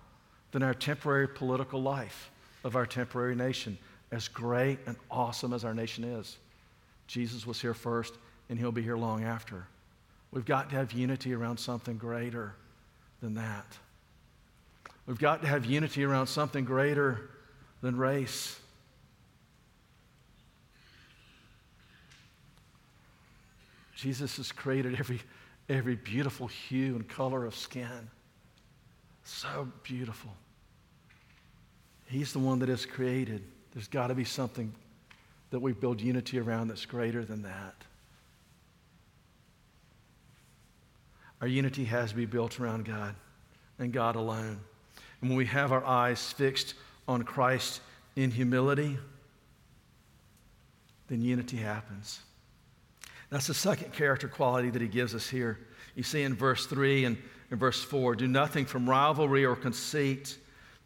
than 0.51 0.63
our 0.63 0.73
temporary 0.73 1.27
political 1.27 1.81
life 1.81 2.31
of 2.63 2.75
our 2.75 2.85
temporary 2.85 3.35
nation, 3.35 3.77
as 4.11 4.27
great 4.27 4.79
and 4.85 4.95
awesome 5.09 5.53
as 5.53 5.65
our 5.65 5.73
nation 5.73 6.03
is. 6.03 6.37
Jesus 7.07 7.45
was 7.45 7.61
here 7.61 7.73
first, 7.73 8.13
and 8.49 8.57
he'll 8.57 8.71
be 8.71 8.81
here 8.81 8.97
long 8.97 9.23
after. 9.23 9.67
We've 10.31 10.45
got 10.45 10.69
to 10.69 10.75
have 10.75 10.91
unity 10.91 11.33
around 11.33 11.57
something 11.57 11.97
greater 11.97 12.55
than 13.21 13.35
that. 13.35 13.65
We've 15.07 15.19
got 15.19 15.41
to 15.41 15.47
have 15.47 15.65
unity 15.65 16.03
around 16.03 16.27
something 16.27 16.65
greater 16.65 17.29
than 17.81 17.95
race. 17.95 18.59
Jesus 23.95 24.37
has 24.37 24.51
created 24.51 24.95
every, 24.99 25.21
every 25.69 25.95
beautiful 25.95 26.47
hue 26.47 26.95
and 26.95 27.07
color 27.07 27.45
of 27.45 27.55
skin. 27.55 28.09
So 29.23 29.67
beautiful. 29.83 30.31
He's 32.07 32.33
the 32.33 32.39
one 32.39 32.59
that 32.59 32.69
has 32.69 32.85
created. 32.85 33.43
There's 33.75 33.89
got 33.89 34.07
to 34.07 34.15
be 34.15 34.23
something 34.23 34.73
that 35.51 35.59
we 35.59 35.73
build 35.73 36.01
unity 36.01 36.39
around 36.39 36.69
that's 36.69 36.85
greater 36.85 37.23
than 37.23 37.43
that. 37.43 37.75
Our 41.41 41.47
unity 41.47 41.83
has 41.85 42.11
to 42.11 42.15
be 42.15 42.25
built 42.25 42.59
around 42.59 42.85
God 42.85 43.13
and 43.77 43.91
God 43.91 44.15
alone. 44.15 44.61
And 45.21 45.29
when 45.29 45.37
we 45.37 45.45
have 45.47 45.73
our 45.73 45.83
eyes 45.83 46.31
fixed 46.31 46.73
on 47.07 47.23
Christ 47.23 47.81
in 48.15 48.31
humility, 48.31 48.97
then 51.07 51.21
unity 51.21 51.57
happens. 51.57 52.21
That's 53.29 53.47
the 53.47 53.53
second 53.53 53.91
character 53.91 54.29
quality 54.29 54.69
that 54.69 54.81
he 54.81 54.87
gives 54.87 55.13
us 55.13 55.27
here. 55.27 55.59
You 55.95 56.03
see 56.03 56.23
in 56.23 56.33
verse 56.33 56.65
3 56.65 57.05
and 57.05 57.17
in 57.51 57.57
verse 57.57 57.83
4 57.83 58.15
do 58.15 58.27
nothing 58.27 58.65
from 58.65 58.89
rivalry 58.89 59.45
or 59.45 59.55
conceit, 59.55 60.37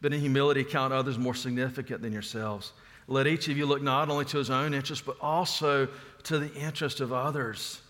but 0.01 0.13
in 0.13 0.19
humility 0.19 0.63
count 0.63 0.93
others 0.93 1.17
more 1.17 1.35
significant 1.35 2.01
than 2.01 2.13
yourselves. 2.13 2.73
Let 3.07 3.27
each 3.27 3.47
of 3.47 3.57
you 3.57 3.65
look 3.65 3.81
not 3.81 4.09
only 4.09 4.25
to 4.25 4.37
his 4.37 4.49
own 4.49 4.73
interest, 4.73 5.05
but 5.05 5.17
also 5.19 5.87
to 6.23 6.39
the 6.39 6.53
interest 6.53 6.99
of 6.99 7.11
others. 7.11 7.81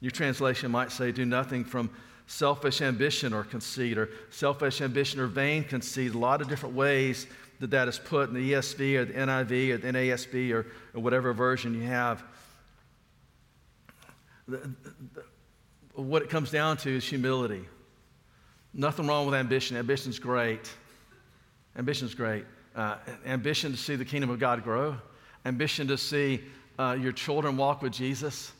Your 0.00 0.12
translation 0.12 0.70
might 0.70 0.92
say, 0.92 1.12
do 1.12 1.26
nothing 1.26 1.64
from 1.64 1.90
selfish 2.26 2.80
ambition 2.80 3.32
or 3.32 3.42
conceit, 3.42 3.98
or 3.98 4.08
selfish 4.30 4.80
ambition 4.80 5.18
or 5.18 5.26
vain 5.26 5.64
conceit. 5.64 6.14
A 6.14 6.18
lot 6.18 6.40
of 6.40 6.48
different 6.48 6.74
ways 6.76 7.26
that 7.58 7.70
that 7.70 7.88
is 7.88 7.98
put 7.98 8.28
in 8.28 8.34
the 8.34 8.52
ESV 8.52 8.94
or 8.96 9.04
the 9.04 9.12
NIV 9.12 9.70
or 9.70 9.78
the 9.78 9.88
NASB 9.88 10.52
or, 10.52 10.66
or 10.94 11.02
whatever 11.02 11.32
version 11.32 11.74
you 11.74 11.82
have. 11.82 12.22
The, 14.48 14.58
the, 15.14 15.24
what 16.00 16.22
it 16.22 16.30
comes 16.30 16.50
down 16.50 16.76
to 16.78 16.96
is 16.96 17.04
humility. 17.04 17.66
Nothing 18.72 19.06
wrong 19.08 19.26
with 19.26 19.34
ambition. 19.34 19.76
Ambition's 19.76 20.18
great. 20.18 20.72
Ambition's 21.80 22.14
great. 22.14 22.44
Uh, 22.76 22.96
ambition 23.24 23.72
to 23.72 23.78
see 23.78 23.96
the 23.96 24.04
kingdom 24.04 24.28
of 24.28 24.38
God 24.38 24.62
grow. 24.62 24.96
Ambition 25.46 25.88
to 25.88 25.96
see 25.96 26.42
uh, 26.78 26.94
your 27.00 27.10
children 27.10 27.56
walk 27.56 27.80
with 27.80 27.94
Jesus. 27.94 28.52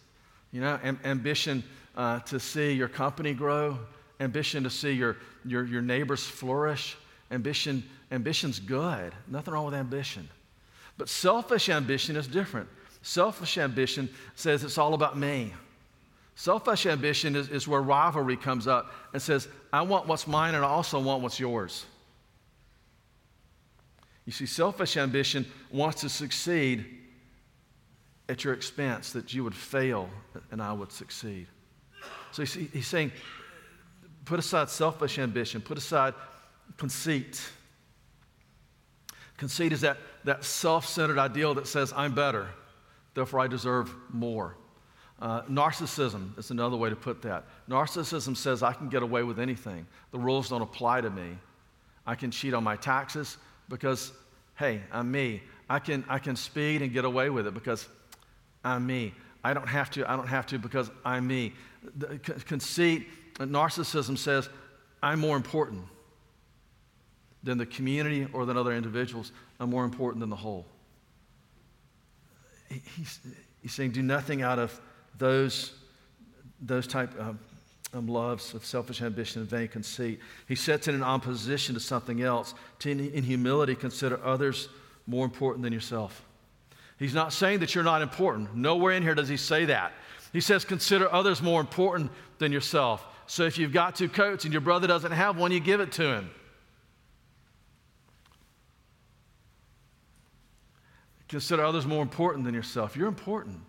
You 0.52 0.62
know, 0.62 0.80
am- 0.82 0.98
ambition 1.04 1.62
uh, 1.98 2.20
to 2.20 2.40
see 2.40 2.72
your 2.72 2.88
company 2.88 3.34
grow, 3.34 3.78
ambition 4.20 4.64
to 4.64 4.70
see 4.70 4.92
your, 4.92 5.18
your, 5.44 5.66
your 5.66 5.82
neighbors 5.82 6.24
flourish. 6.24 6.96
Ambition, 7.30 7.84
ambition's 8.10 8.58
good. 8.58 9.12
Nothing 9.28 9.52
wrong 9.52 9.66
with 9.66 9.74
ambition. 9.74 10.26
But 10.96 11.10
selfish 11.10 11.68
ambition 11.68 12.16
is 12.16 12.26
different. 12.26 12.70
Selfish 13.02 13.58
ambition 13.58 14.08
says 14.34 14.64
it's 14.64 14.78
all 14.78 14.94
about 14.94 15.18
me. 15.18 15.52
Selfish 16.36 16.86
ambition 16.86 17.36
is, 17.36 17.50
is 17.50 17.68
where 17.68 17.82
rivalry 17.82 18.38
comes 18.38 18.66
up 18.66 18.94
and 19.12 19.20
says, 19.20 19.46
I 19.74 19.82
want 19.82 20.06
what's 20.06 20.26
mine 20.26 20.54
and 20.54 20.64
I 20.64 20.68
also 20.68 20.98
want 20.98 21.22
what's 21.22 21.38
yours. 21.38 21.84
You 24.30 24.32
see, 24.32 24.46
selfish 24.46 24.96
ambition 24.96 25.44
wants 25.72 26.02
to 26.02 26.08
succeed 26.08 26.84
at 28.28 28.44
your 28.44 28.54
expense, 28.54 29.10
that 29.10 29.34
you 29.34 29.42
would 29.42 29.56
fail 29.56 30.08
and 30.52 30.62
I 30.62 30.72
would 30.72 30.92
succeed. 30.92 31.48
So 32.30 32.42
he's, 32.42 32.54
he's 32.54 32.86
saying, 32.86 33.10
put 34.26 34.38
aside 34.38 34.70
selfish 34.70 35.18
ambition, 35.18 35.60
put 35.60 35.78
aside 35.78 36.14
conceit. 36.76 37.42
Conceit 39.36 39.72
is 39.72 39.80
that, 39.80 39.98
that 40.22 40.44
self 40.44 40.86
centered 40.86 41.18
ideal 41.18 41.52
that 41.54 41.66
says, 41.66 41.92
I'm 41.96 42.14
better, 42.14 42.46
therefore 43.14 43.40
I 43.40 43.48
deserve 43.48 43.92
more. 44.10 44.54
Uh, 45.20 45.42
narcissism 45.46 46.38
is 46.38 46.52
another 46.52 46.76
way 46.76 46.88
to 46.88 46.94
put 46.94 47.20
that. 47.22 47.46
Narcissism 47.68 48.36
says, 48.36 48.62
I 48.62 48.74
can 48.74 48.88
get 48.88 49.02
away 49.02 49.24
with 49.24 49.40
anything. 49.40 49.88
The 50.12 50.20
rules 50.20 50.50
don't 50.50 50.62
apply 50.62 51.00
to 51.00 51.10
me. 51.10 51.36
I 52.06 52.14
can 52.14 52.30
cheat 52.30 52.54
on 52.54 52.62
my 52.62 52.76
taxes 52.76 53.36
because, 53.70 54.12
hey, 54.56 54.82
I'm 54.92 55.10
me. 55.10 55.42
I 55.70 55.78
can, 55.78 56.04
I 56.08 56.18
can 56.18 56.36
speed 56.36 56.82
and 56.82 56.92
get 56.92 57.06
away 57.06 57.30
with 57.30 57.46
it 57.46 57.54
because 57.54 57.88
I'm 58.62 58.86
me. 58.86 59.14
I 59.42 59.54
don't 59.54 59.68
have 59.68 59.90
to, 59.92 60.10
I 60.10 60.16
don't 60.16 60.26
have 60.26 60.44
to 60.48 60.58
because 60.58 60.90
I'm 61.02 61.26
me. 61.26 61.54
The 61.96 62.18
conceit, 62.18 63.06
narcissism 63.36 64.18
says, 64.18 64.50
I'm 65.02 65.18
more 65.18 65.36
important 65.36 65.84
than 67.42 67.56
the 67.56 67.64
community 67.64 68.26
or 68.34 68.44
than 68.44 68.58
other 68.58 68.72
individuals. 68.72 69.32
I'm 69.58 69.70
more 69.70 69.84
important 69.84 70.20
than 70.20 70.28
the 70.28 70.36
whole. 70.36 70.66
He's, 72.68 73.18
he's 73.62 73.72
saying, 73.72 73.92
do 73.92 74.02
nothing 74.02 74.42
out 74.42 74.58
of 74.58 74.78
those, 75.16 75.72
those 76.60 76.86
type 76.86 77.18
of 77.18 77.36
um, 77.92 78.06
loves 78.06 78.54
of 78.54 78.64
selfish 78.64 79.02
ambition 79.02 79.42
and 79.42 79.50
vain 79.50 79.68
conceit. 79.68 80.20
He 80.46 80.54
sets 80.54 80.88
it 80.88 80.94
in 80.94 81.02
opposition 81.02 81.74
to 81.74 81.80
something 81.80 82.22
else. 82.22 82.54
To, 82.80 82.90
in, 82.90 83.00
in 83.10 83.24
humility, 83.24 83.74
consider 83.74 84.20
others 84.24 84.68
more 85.06 85.24
important 85.24 85.62
than 85.62 85.72
yourself. 85.72 86.24
He's 86.98 87.14
not 87.14 87.32
saying 87.32 87.60
that 87.60 87.74
you're 87.74 87.84
not 87.84 88.02
important. 88.02 88.54
Nowhere 88.54 88.92
in 88.92 89.02
here 89.02 89.14
does 89.14 89.28
he 89.28 89.36
say 89.36 89.64
that. 89.66 89.92
He 90.32 90.40
says, 90.40 90.64
consider 90.64 91.12
others 91.12 91.42
more 91.42 91.60
important 91.60 92.10
than 92.38 92.52
yourself. 92.52 93.04
So 93.26 93.44
if 93.44 93.58
you've 93.58 93.72
got 93.72 93.96
two 93.96 94.08
coats 94.08 94.44
and 94.44 94.52
your 94.52 94.60
brother 94.60 94.86
doesn't 94.86 95.12
have 95.12 95.36
one, 95.36 95.50
you 95.50 95.60
give 95.60 95.80
it 95.80 95.92
to 95.92 96.02
him. 96.02 96.30
Consider 101.28 101.64
others 101.64 101.86
more 101.86 102.02
important 102.02 102.44
than 102.44 102.54
yourself. 102.54 102.96
You're 102.96 103.08
important. 103.08 103.60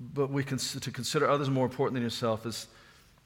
But 0.00 0.30
we 0.30 0.44
to 0.44 0.90
consider 0.90 1.28
others 1.28 1.50
more 1.50 1.66
important 1.66 1.94
than 1.94 2.02
yourself 2.02 2.46
is, 2.46 2.68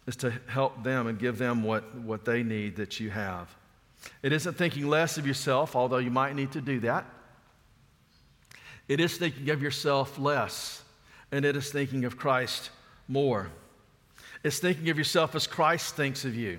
is 0.06 0.16
to 0.16 0.32
help 0.46 0.82
them 0.82 1.06
and 1.06 1.18
give 1.18 1.38
them 1.38 1.62
what, 1.62 1.94
what 1.96 2.24
they 2.24 2.42
need 2.42 2.76
that 2.76 2.98
you 2.98 3.10
have. 3.10 3.54
It 4.22 4.32
isn't 4.32 4.54
thinking 4.54 4.88
less 4.88 5.18
of 5.18 5.26
yourself, 5.26 5.76
although 5.76 5.98
you 5.98 6.10
might 6.10 6.34
need 6.34 6.52
to 6.52 6.60
do 6.60 6.80
that. 6.80 7.04
It 8.88 9.00
is 9.00 9.16
thinking 9.16 9.48
of 9.50 9.62
yourself 9.62 10.18
less, 10.18 10.82
and 11.30 11.44
it 11.44 11.56
is 11.56 11.70
thinking 11.70 12.04
of 12.04 12.16
Christ 12.16 12.70
more. 13.06 13.48
It's 14.42 14.58
thinking 14.58 14.90
of 14.90 14.98
yourself 14.98 15.34
as 15.34 15.46
Christ 15.46 15.94
thinks 15.94 16.24
of 16.24 16.34
you. 16.34 16.58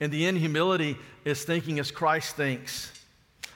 And 0.00 0.12
the 0.12 0.26
inhumility 0.26 0.96
is 1.24 1.44
thinking 1.44 1.78
as 1.78 1.90
Christ 1.90 2.36
thinks. 2.36 2.92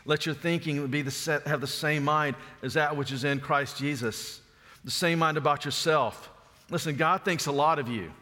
Let 0.05 0.27
your 0.27 0.35
thinking 0.35 0.87
be 0.89 1.03
the 1.03 1.43
have 1.47 1.61
the 1.61 1.67
same 1.67 2.05
mind 2.05 2.37
as 2.63 2.75
that 2.75 2.97
which 2.97 3.13
is 3.13 3.25
in 3.25 3.41
Christ 3.41 3.79
Jesus, 3.79 4.41
the 4.85 4.91
same 4.91 5.19
mind 5.19 5.37
about 5.37 5.65
yourself. 5.65 6.31
Listen, 6.71 6.97
God 6.97 7.25
thinks 7.25 7.47
a 7.47 7.53
lot 7.53 7.79
of 7.79 7.89
you. 7.89 8.13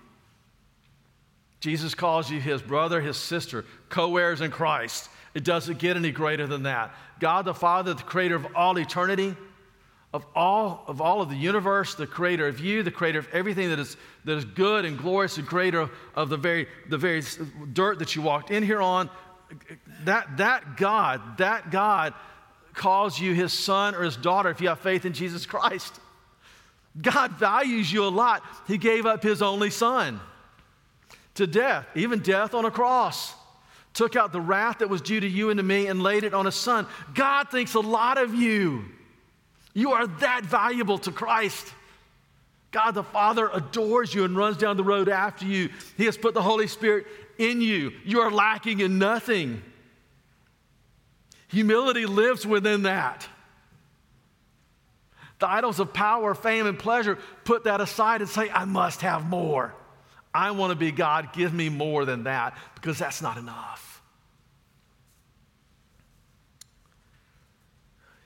Jesus 1.61 1.95
calls 1.95 2.29
you 2.31 2.41
his 2.41 2.61
brother, 2.61 3.01
his 3.01 3.17
sister, 3.17 3.65
co 3.89 4.17
heirs 4.17 4.41
in 4.41 4.51
Christ. 4.51 5.09
It 5.35 5.45
doesn't 5.45 5.79
get 5.79 5.97
any 5.97 6.11
greater 6.11 6.47
than 6.47 6.65
that. 6.65 6.95
God 7.21 7.45
the 7.45 7.55
Father, 7.55 7.95
the 7.95 8.03
creator 8.03 8.35
of 8.35 8.47
all 8.57 8.79
eternity, 8.79 9.37
of 10.13 10.27
all 10.35 10.85
of 10.89 11.01
all 11.01 11.23
of 11.23 11.31
the 11.31 11.37
universe, 11.37 11.95
the 11.95 12.07
creator 12.07 12.47
of 12.47 12.61
you, 12.61 12.83
the 12.83 12.91
creator 12.91 13.19
of 13.19 13.29
everything 13.33 13.71
that 13.71 13.79
is 13.79 13.97
that 14.25 14.37
is 14.37 14.45
good 14.45 14.85
and 14.85 14.99
glorious, 14.99 15.37
the 15.37 15.43
creator 15.43 15.89
of, 16.15 16.29
the 16.29 16.37
very 16.37 16.67
the 16.91 16.99
very 16.99 17.23
dirt 17.73 18.01
that 18.01 18.15
you 18.15 18.23
walked 18.23 18.51
in 18.51 18.63
here 18.63 18.83
on. 18.83 19.09
That 20.05 20.39
that 20.39 20.77
God, 20.77 21.39
that 21.39 21.71
God 21.71 22.13
calls 22.75 23.19
you 23.19 23.35
his 23.35 23.53
son 23.53 23.95
or 23.95 24.03
his 24.03 24.17
daughter 24.17 24.51
if 24.51 24.61
you 24.61 24.69
have 24.69 24.81
faith 24.81 25.05
in 25.05 25.13
Jesus 25.13 25.47
Christ. 25.47 26.01
God 27.01 27.33
values 27.33 27.91
you 27.93 28.05
a 28.05 28.09
lot. 28.09 28.43
He 28.67 28.77
gave 28.79 29.07
up 29.07 29.23
his 29.23 29.41
only 29.41 29.71
son 29.71 30.21
to 31.35 31.47
death, 31.47 31.87
even 31.95 32.21
death 32.21 32.55
on 32.55 32.65
a 32.65 32.71
cross. 32.71 33.35
Took 33.95 34.17
out 34.17 34.33
the 34.33 34.41
wrath 34.41 34.79
that 34.79 34.89
was 34.89 35.01
due 35.01 35.21
to 35.21 35.29
you 35.29 35.51
and 35.51 35.59
to 35.59 35.63
me 35.63 35.87
and 35.87 36.03
laid 36.03 36.25
it 36.25 36.35
on 36.35 36.47
his 36.47 36.55
son. 36.55 36.87
God 37.15 37.51
thinks 37.51 37.75
a 37.75 37.81
lot 37.81 38.19
of 38.19 38.35
you. 38.35 38.85
You 39.75 39.93
are 39.93 40.07
that 40.07 40.45
valuable 40.45 40.99
to 40.99 41.13
Christ. 41.13 41.73
God 42.71 42.93
the 42.93 43.03
Father 43.03 43.51
adores 43.53 44.15
you 44.15 44.25
and 44.25 44.37
runs 44.37 44.57
down 44.57 44.77
the 44.77 44.85
road 44.85 45.09
after 45.09 45.47
you. 45.47 45.69
He 45.97 46.07
has 46.07 46.17
put 46.17 46.35
the 46.35 46.43
Holy 46.43 46.67
Spirit 46.67 47.07
in 47.39 47.61
you. 47.61 47.93
You 48.05 48.21
are 48.21 48.31
lacking 48.31 48.81
in 48.81 48.99
nothing. 48.99 49.63
Humility 51.49 52.07
lives 52.07 52.47
within 52.47 52.83
that. 52.85 53.29
The 55.43 55.51
idols 55.51 55.81
of 55.81 55.93
power, 55.93 56.37
fame, 56.37 56.69
and 56.69 56.79
pleasure, 56.79 57.19
put 57.43 57.65
that 57.65 57.81
aside 57.81 58.21
and 58.21 58.31
say, 58.31 58.49
I 58.49 58.65
must 58.65 59.01
have 59.01 59.29
more. 59.29 59.75
I 60.33 60.53
want 60.53 60.71
to 60.71 60.77
be 60.77 60.93
God. 60.93 61.33
Give 61.33 61.53
me 61.53 61.69
more 61.69 62.05
than 62.05 62.23
that 62.23 62.57
because 62.77 62.97
that's 62.97 63.21
not 63.21 63.37
enough. 63.37 64.01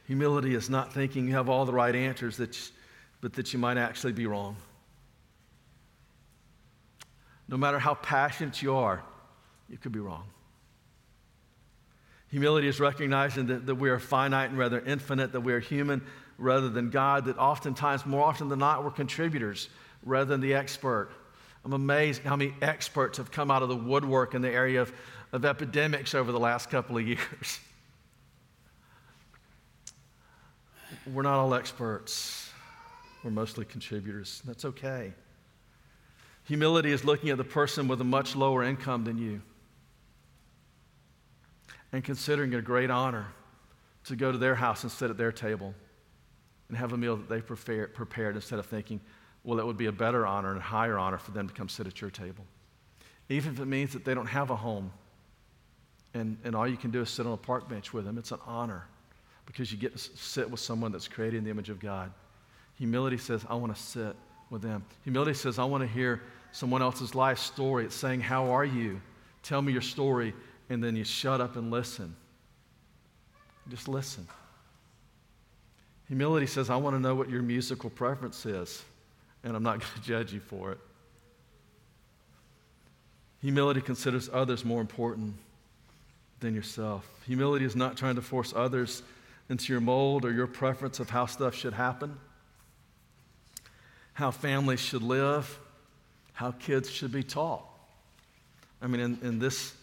Humility 0.04 0.54
is 0.54 0.68
not 0.68 0.92
thinking 0.92 1.26
you 1.26 1.32
have 1.32 1.48
all 1.48 1.64
the 1.64 1.72
right 1.72 1.96
answers, 1.96 2.36
that, 2.36 2.54
but 3.22 3.32
that 3.32 3.50
you 3.54 3.58
might 3.58 3.78
actually 3.78 4.12
be 4.12 4.26
wrong. 4.26 4.54
No 7.48 7.56
matter 7.56 7.78
how 7.78 7.94
passionate 7.94 8.60
you 8.60 8.74
are, 8.74 9.02
you 9.70 9.78
could 9.78 9.92
be 9.92 10.00
wrong. 10.00 10.24
Humility 12.28 12.68
is 12.68 12.78
recognizing 12.78 13.46
that, 13.46 13.64
that 13.64 13.76
we 13.76 13.88
are 13.88 13.98
finite 13.98 14.50
and 14.50 14.58
rather 14.58 14.80
infinite, 14.80 15.32
that 15.32 15.40
we 15.40 15.54
are 15.54 15.60
human 15.60 16.02
rather 16.38 16.68
than 16.68 16.90
God, 16.90 17.24
that 17.26 17.38
oftentimes, 17.38 18.04
more 18.06 18.24
often 18.24 18.48
than 18.48 18.58
not, 18.58 18.84
we're 18.84 18.90
contributors 18.90 19.68
rather 20.02 20.26
than 20.26 20.40
the 20.40 20.54
expert. 20.54 21.10
I'm 21.64 21.72
amazed 21.72 22.22
how 22.22 22.36
many 22.36 22.54
experts 22.62 23.18
have 23.18 23.30
come 23.30 23.50
out 23.50 23.62
of 23.62 23.68
the 23.68 23.76
woodwork 23.76 24.34
in 24.34 24.42
the 24.42 24.50
area 24.50 24.82
of, 24.82 24.92
of 25.32 25.44
epidemics 25.44 26.14
over 26.14 26.30
the 26.30 26.38
last 26.38 26.70
couple 26.70 26.96
of 26.96 27.06
years. 27.06 27.18
We're 31.12 31.22
not 31.22 31.38
all 31.38 31.54
experts, 31.54 32.50
we're 33.22 33.30
mostly 33.30 33.64
contributors. 33.64 34.42
That's 34.44 34.64
okay. 34.64 35.12
Humility 36.44 36.90
is 36.90 37.04
looking 37.04 37.30
at 37.30 37.38
the 37.38 37.44
person 37.44 37.86
with 37.86 38.00
a 38.00 38.04
much 38.04 38.34
lower 38.34 38.64
income 38.64 39.04
than 39.04 39.16
you 39.16 39.40
and 41.92 42.02
considering 42.02 42.52
it 42.52 42.56
a 42.56 42.62
great 42.62 42.90
honor 42.90 43.26
to 44.04 44.16
go 44.16 44.32
to 44.32 44.38
their 44.38 44.54
house 44.54 44.82
and 44.82 44.92
sit 44.92 45.10
at 45.10 45.16
their 45.16 45.32
table 45.32 45.74
and 46.68 46.76
have 46.76 46.92
a 46.92 46.96
meal 46.96 47.16
that 47.16 47.28
they 47.28 47.40
prepared, 47.40 47.94
prepared 47.94 48.36
instead 48.36 48.58
of 48.58 48.66
thinking, 48.66 49.00
well, 49.44 49.60
it 49.60 49.66
would 49.66 49.76
be 49.76 49.86
a 49.86 49.92
better 49.92 50.26
honor 50.26 50.50
and 50.50 50.58
a 50.58 50.62
higher 50.62 50.98
honor 50.98 51.18
for 51.18 51.30
them 51.30 51.48
to 51.48 51.54
come 51.54 51.68
sit 51.68 51.86
at 51.86 52.00
your 52.00 52.10
table. 52.10 52.44
Even 53.28 53.52
if 53.52 53.60
it 53.60 53.66
means 53.66 53.92
that 53.92 54.04
they 54.04 54.14
don't 54.14 54.26
have 54.26 54.50
a 54.50 54.56
home 54.56 54.90
and, 56.14 56.36
and 56.44 56.54
all 56.54 56.66
you 56.66 56.76
can 56.76 56.90
do 56.90 57.02
is 57.02 57.10
sit 57.10 57.26
on 57.26 57.32
a 57.32 57.36
park 57.36 57.68
bench 57.68 57.92
with 57.92 58.04
them, 58.04 58.18
it's 58.18 58.32
an 58.32 58.40
honor 58.46 58.86
because 59.46 59.70
you 59.70 59.78
get 59.78 59.96
to 59.96 59.98
sit 59.98 60.50
with 60.50 60.60
someone 60.60 60.90
that's 60.92 61.08
created 61.08 61.38
in 61.38 61.44
the 61.44 61.50
image 61.50 61.70
of 61.70 61.78
God. 61.78 62.12
Humility 62.78 63.16
says, 63.16 63.44
I 63.48 63.54
want 63.54 63.74
to 63.74 63.80
sit 63.80 64.16
with 64.50 64.62
them. 64.62 64.84
Humility 65.04 65.34
says, 65.34 65.58
I 65.58 65.64
want 65.64 65.82
to 65.82 65.88
hear 65.88 66.22
someone 66.52 66.82
else's 66.82 67.14
life 67.14 67.38
story. 67.38 67.84
It's 67.84 67.94
saying, 67.94 68.20
How 68.20 68.50
are 68.50 68.64
you? 68.64 69.00
Tell 69.42 69.62
me 69.62 69.72
your 69.72 69.82
story. 69.82 70.34
And 70.68 70.82
then 70.82 70.96
you 70.96 71.04
shut 71.04 71.40
up 71.40 71.56
and 71.56 71.70
listen. 71.70 72.16
Just 73.68 73.88
listen. 73.88 74.26
Humility 76.08 76.46
says, 76.46 76.70
I 76.70 76.76
want 76.76 76.94
to 76.94 77.00
know 77.00 77.14
what 77.14 77.28
your 77.28 77.42
musical 77.42 77.90
preference 77.90 78.46
is, 78.46 78.84
and 79.42 79.56
I'm 79.56 79.62
not 79.62 79.80
going 79.80 79.92
to 79.94 80.02
judge 80.02 80.32
you 80.32 80.40
for 80.40 80.72
it. 80.72 80.78
Humility 83.42 83.80
considers 83.80 84.30
others 84.32 84.64
more 84.64 84.80
important 84.80 85.34
than 86.40 86.54
yourself. 86.54 87.08
Humility 87.26 87.64
is 87.64 87.76
not 87.76 87.96
trying 87.96 88.16
to 88.16 88.22
force 88.22 88.52
others 88.54 89.02
into 89.48 89.72
your 89.72 89.80
mold 89.80 90.24
or 90.24 90.32
your 90.32 90.46
preference 90.46 91.00
of 91.00 91.10
how 91.10 91.26
stuff 91.26 91.54
should 91.54 91.72
happen, 91.72 92.16
how 94.14 94.30
families 94.30 94.80
should 94.80 95.02
live, 95.02 95.58
how 96.32 96.50
kids 96.52 96.90
should 96.90 97.12
be 97.12 97.22
taught. 97.22 97.64
I 98.82 98.86
mean, 98.86 99.00
in, 99.00 99.18
in 99.22 99.38
this, 99.38 99.74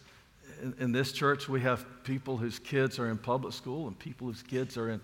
in, 0.62 0.76
in 0.80 0.92
this 0.92 1.12
church, 1.12 1.48
we 1.48 1.62
have 1.62 1.86
people 2.04 2.38
whose 2.38 2.60
kids 2.60 3.00
are 3.00 3.10
in 3.10 3.18
public 3.18 3.54
school 3.54 3.88
and 3.88 3.98
people 3.98 4.28
whose 4.28 4.44
kids 4.44 4.78
are 4.78 4.90
in 4.90 5.02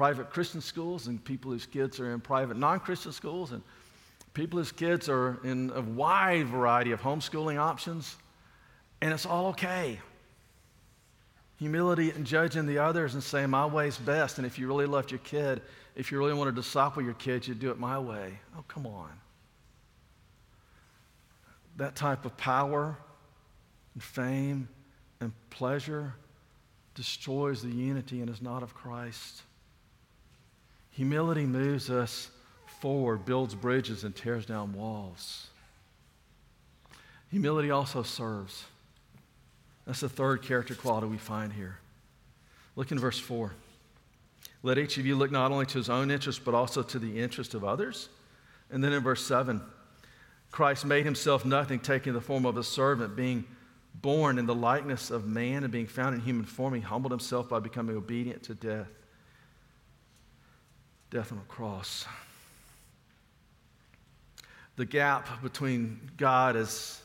private 0.00 0.30
Christian 0.30 0.62
schools 0.62 1.08
and 1.08 1.22
people 1.22 1.50
whose 1.50 1.66
kids 1.66 2.00
are 2.00 2.14
in 2.14 2.20
private 2.20 2.56
non 2.56 2.80
Christian 2.80 3.12
schools 3.12 3.52
and 3.52 3.60
people 4.32 4.58
whose 4.58 4.72
kids 4.72 5.10
are 5.10 5.38
in 5.44 5.70
a 5.74 5.82
wide 5.82 6.46
variety 6.46 6.92
of 6.92 7.02
homeschooling 7.02 7.58
options. 7.58 8.16
And 9.02 9.12
it's 9.12 9.26
all 9.26 9.48
okay 9.48 9.98
humility 11.58 12.12
and 12.12 12.24
judging 12.24 12.64
the 12.64 12.78
others 12.78 13.12
and 13.12 13.22
saying, 13.22 13.50
My 13.50 13.66
way's 13.66 13.98
best. 13.98 14.38
And 14.38 14.46
if 14.46 14.58
you 14.58 14.66
really 14.66 14.86
loved 14.86 15.10
your 15.10 15.20
kid, 15.20 15.60
if 15.94 16.10
you 16.10 16.18
really 16.18 16.32
wanted 16.32 16.56
to 16.56 16.62
disciple 16.62 17.02
your 17.02 17.12
kids, 17.12 17.46
you'd 17.46 17.60
do 17.60 17.70
it 17.70 17.78
my 17.78 17.98
way. 17.98 18.38
Oh, 18.56 18.64
come 18.68 18.86
on. 18.86 19.10
That 21.76 21.94
type 21.94 22.24
of 22.24 22.34
power 22.38 22.96
and 23.92 24.02
fame 24.02 24.66
and 25.20 25.30
pleasure 25.50 26.14
destroys 26.94 27.60
the 27.60 27.68
unity 27.68 28.22
and 28.22 28.30
is 28.30 28.40
not 28.40 28.62
of 28.62 28.72
Christ. 28.72 29.42
Humility 30.92 31.46
moves 31.46 31.90
us 31.90 32.30
forward, 32.80 33.24
builds 33.24 33.54
bridges, 33.54 34.04
and 34.04 34.14
tears 34.14 34.46
down 34.46 34.72
walls. 34.72 35.48
Humility 37.30 37.70
also 37.70 38.02
serves. 38.02 38.64
That's 39.86 40.00
the 40.00 40.08
third 40.08 40.42
character 40.42 40.74
quality 40.74 41.06
we 41.06 41.18
find 41.18 41.52
here. 41.52 41.78
Look 42.76 42.90
in 42.92 42.98
verse 42.98 43.18
4. 43.18 43.52
Let 44.62 44.78
each 44.78 44.98
of 44.98 45.06
you 45.06 45.16
look 45.16 45.30
not 45.30 45.52
only 45.52 45.66
to 45.66 45.78
his 45.78 45.88
own 45.88 46.10
interest, 46.10 46.44
but 46.44 46.54
also 46.54 46.82
to 46.82 46.98
the 46.98 47.18
interest 47.20 47.54
of 47.54 47.64
others. 47.64 48.08
And 48.70 48.84
then 48.84 48.92
in 48.92 49.02
verse 49.02 49.24
7, 49.24 49.60
Christ 50.50 50.84
made 50.84 51.04
himself 51.04 51.44
nothing, 51.44 51.80
taking 51.80 52.12
the 52.12 52.20
form 52.20 52.44
of 52.44 52.56
a 52.56 52.64
servant, 52.64 53.16
being 53.16 53.44
born 53.94 54.38
in 54.38 54.46
the 54.46 54.54
likeness 54.54 55.10
of 55.10 55.26
man 55.26 55.64
and 55.64 55.72
being 55.72 55.86
found 55.86 56.14
in 56.14 56.20
human 56.20 56.44
form. 56.44 56.74
He 56.74 56.80
humbled 56.80 57.12
himself 57.12 57.48
by 57.48 57.60
becoming 57.60 57.96
obedient 57.96 58.42
to 58.44 58.54
death. 58.54 58.88
Death 61.10 61.32
on 61.32 61.38
a 61.38 61.52
cross. 61.52 62.06
The 64.76 64.84
gap 64.84 65.42
between 65.42 66.00
God 66.16 66.56
as 66.56 67.00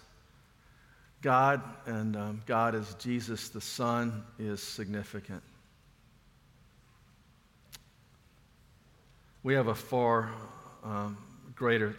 God 1.21 1.61
and 1.87 2.15
um, 2.15 2.41
God 2.45 2.75
as 2.75 2.93
Jesus 2.95 3.49
the 3.49 3.59
Son 3.59 4.23
is 4.37 4.61
significant. 4.61 5.41
We 9.41 9.55
have 9.55 9.67
a 9.67 9.75
far 9.75 10.29
um, 10.83 11.17
greater 11.55 11.95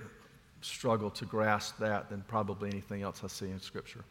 struggle 0.61 1.11
to 1.11 1.25
grasp 1.25 1.79
that 1.79 2.09
than 2.09 2.23
probably 2.29 2.71
anything 2.71 3.03
else 3.03 3.23
I 3.25 3.27
see 3.27 3.51
in 3.51 3.61
Scripture. 3.61 4.05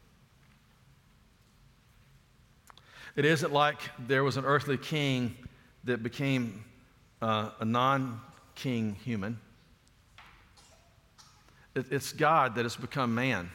It 3.15 3.23
isn't 3.23 3.53
like 3.53 3.79
there 4.07 4.25
was 4.25 4.35
an 4.35 4.43
earthly 4.43 4.77
king 4.77 5.35
that 5.85 6.03
became 6.03 6.65
uh, 7.25 7.49
a 7.59 7.65
non 7.65 8.21
king 8.53 8.95
human. 9.03 9.39
It, 11.73 11.87
it's 11.91 12.13
God 12.13 12.53
that 12.55 12.63
has 12.63 12.75
become 12.75 13.15
man. 13.15 13.49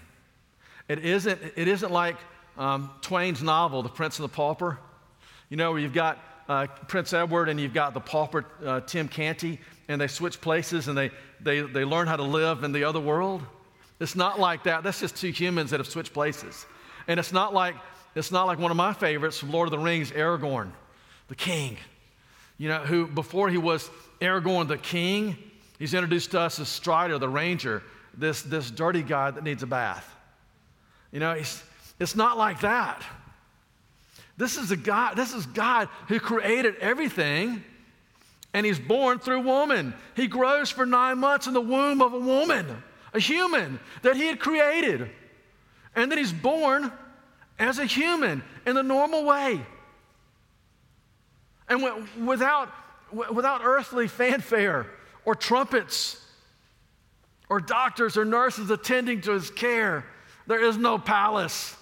It 0.88 1.04
isn't, 1.04 1.40
it 1.54 1.68
isn't 1.68 1.92
like 1.92 2.16
um, 2.58 2.90
Twain's 3.00 3.42
novel, 3.42 3.84
The 3.84 3.88
Prince 3.88 4.18
and 4.18 4.24
the 4.28 4.32
Pauper. 4.32 4.78
You 5.50 5.56
know, 5.56 5.70
where 5.70 5.80
you've 5.80 5.94
got 5.94 6.18
uh, 6.48 6.66
Prince 6.88 7.12
Edward 7.12 7.48
and 7.48 7.60
you've 7.60 7.72
got 7.72 7.94
the 7.94 8.00
pauper, 8.00 8.44
uh, 8.64 8.80
Tim 8.80 9.06
Canty, 9.06 9.60
and 9.88 10.00
they 10.00 10.08
switch 10.08 10.40
places 10.40 10.88
and 10.88 10.98
they, 10.98 11.10
they, 11.40 11.60
they 11.60 11.84
learn 11.84 12.08
how 12.08 12.16
to 12.16 12.24
live 12.24 12.64
in 12.64 12.72
the 12.72 12.84
other 12.84 13.00
world. 13.00 13.42
It's 14.00 14.16
not 14.16 14.40
like 14.40 14.64
that. 14.64 14.82
That's 14.82 14.98
just 14.98 15.16
two 15.16 15.30
humans 15.30 15.70
that 15.70 15.78
have 15.78 15.88
switched 15.88 16.12
places. 16.12 16.66
And 17.06 17.20
it's 17.20 17.32
not 17.32 17.54
like, 17.54 17.76
it's 18.16 18.32
not 18.32 18.46
like 18.46 18.58
one 18.58 18.72
of 18.72 18.76
my 18.76 18.92
favorites 18.92 19.38
from 19.38 19.52
Lord 19.52 19.68
of 19.68 19.72
the 19.72 19.78
Rings, 19.78 20.10
Aragorn, 20.10 20.72
the 21.28 21.36
king. 21.36 21.76
You 22.60 22.68
know, 22.68 22.80
who 22.80 23.06
before 23.06 23.48
he 23.48 23.56
was 23.56 23.88
Aragorn 24.20 24.68
the 24.68 24.76
king, 24.76 25.38
he's 25.78 25.94
introduced 25.94 26.32
to 26.32 26.40
us 26.40 26.60
as 26.60 26.68
Strider, 26.68 27.16
the 27.16 27.26
ranger, 27.26 27.82
this, 28.12 28.42
this 28.42 28.70
dirty 28.70 29.02
guy 29.02 29.30
that 29.30 29.42
needs 29.42 29.62
a 29.62 29.66
bath. 29.66 30.14
You 31.10 31.20
know, 31.20 31.30
it's, 31.30 32.14
not 32.14 32.36
like 32.36 32.60
that. 32.60 33.02
This 34.36 34.58
is 34.58 34.70
a 34.72 34.76
God, 34.76 35.16
this 35.16 35.32
is 35.32 35.46
God 35.46 35.88
who 36.08 36.20
created 36.20 36.76
everything, 36.82 37.64
and 38.52 38.66
he's 38.66 38.78
born 38.78 39.20
through 39.20 39.40
woman. 39.40 39.94
He 40.14 40.26
grows 40.26 40.68
for 40.68 40.84
nine 40.84 41.16
months 41.16 41.46
in 41.46 41.54
the 41.54 41.62
womb 41.62 42.02
of 42.02 42.12
a 42.12 42.20
woman, 42.20 42.82
a 43.14 43.20
human 43.20 43.80
that 44.02 44.16
he 44.16 44.26
had 44.26 44.38
created. 44.38 45.08
And 45.96 46.12
then 46.12 46.18
he's 46.18 46.32
born 46.32 46.92
as 47.58 47.78
a 47.78 47.86
human 47.86 48.42
in 48.66 48.74
the 48.74 48.82
normal 48.82 49.24
way. 49.24 49.64
And 51.70 51.82
without, 52.26 52.68
without 53.12 53.60
earthly 53.64 54.08
fanfare 54.08 54.86
or 55.24 55.36
trumpets 55.36 56.20
or 57.48 57.60
doctors 57.60 58.16
or 58.16 58.24
nurses 58.24 58.70
attending 58.70 59.20
to 59.22 59.32
his 59.32 59.50
care, 59.50 60.04
there 60.48 60.62
is 60.62 60.76
no 60.76 60.98
palace. 60.98 61.76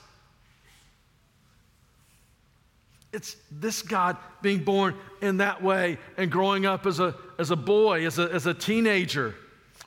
It's 3.14 3.36
this 3.50 3.80
God 3.80 4.18
being 4.42 4.62
born 4.62 4.94
in 5.22 5.38
that 5.38 5.62
way 5.62 5.96
and 6.18 6.30
growing 6.30 6.66
up 6.66 6.84
as 6.84 7.00
a, 7.00 7.14
as 7.38 7.50
a 7.50 7.56
boy, 7.56 8.06
as 8.06 8.18
a, 8.18 8.30
as 8.30 8.44
a 8.44 8.52
teenager, 8.52 9.34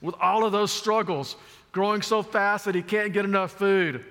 with 0.02 0.16
all 0.20 0.44
of 0.44 0.52
those 0.52 0.72
struggles, 0.72 1.36
growing 1.72 2.02
so 2.02 2.24
fast 2.24 2.66
that 2.66 2.74
he 2.74 2.82
can't 2.82 3.14
get 3.14 3.24
enough 3.24 3.52
food. 3.52 4.04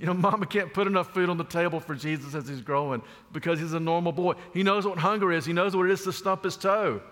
You 0.00 0.06
know, 0.06 0.14
mama 0.14 0.46
can't 0.46 0.72
put 0.72 0.86
enough 0.86 1.12
food 1.12 1.28
on 1.28 1.36
the 1.36 1.44
table 1.44 1.78
for 1.78 1.94
Jesus 1.94 2.34
as 2.34 2.48
he's 2.48 2.62
growing 2.62 3.02
because 3.32 3.60
he's 3.60 3.74
a 3.74 3.80
normal 3.80 4.12
boy. 4.12 4.32
He 4.54 4.62
knows 4.62 4.86
what 4.86 4.98
hunger 4.98 5.30
is, 5.30 5.44
he 5.44 5.52
knows 5.52 5.76
what 5.76 5.84
it 5.84 5.92
is 5.92 6.02
to 6.04 6.12
stump 6.12 6.42
his 6.42 6.56
toe. 6.56 7.02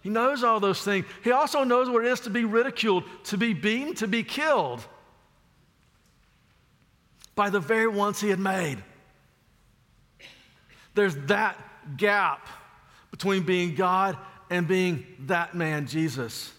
He 0.00 0.08
knows 0.08 0.42
all 0.42 0.58
those 0.58 0.80
things. 0.80 1.04
He 1.22 1.30
also 1.30 1.62
knows 1.62 1.90
what 1.90 2.06
it 2.06 2.10
is 2.10 2.20
to 2.20 2.30
be 2.30 2.46
ridiculed, 2.46 3.04
to 3.24 3.36
be 3.36 3.52
beaten, 3.52 3.94
to 3.96 4.08
be 4.08 4.22
killed 4.22 4.82
by 7.34 7.50
the 7.50 7.60
very 7.60 7.88
ones 7.88 8.18
he 8.20 8.30
had 8.30 8.38
made. 8.38 8.82
There's 10.94 11.16
that 11.26 11.56
gap 11.98 12.46
between 13.10 13.42
being 13.42 13.74
God 13.74 14.16
and 14.48 14.66
being 14.66 15.04
that 15.26 15.54
man, 15.54 15.86
Jesus. 15.86 16.50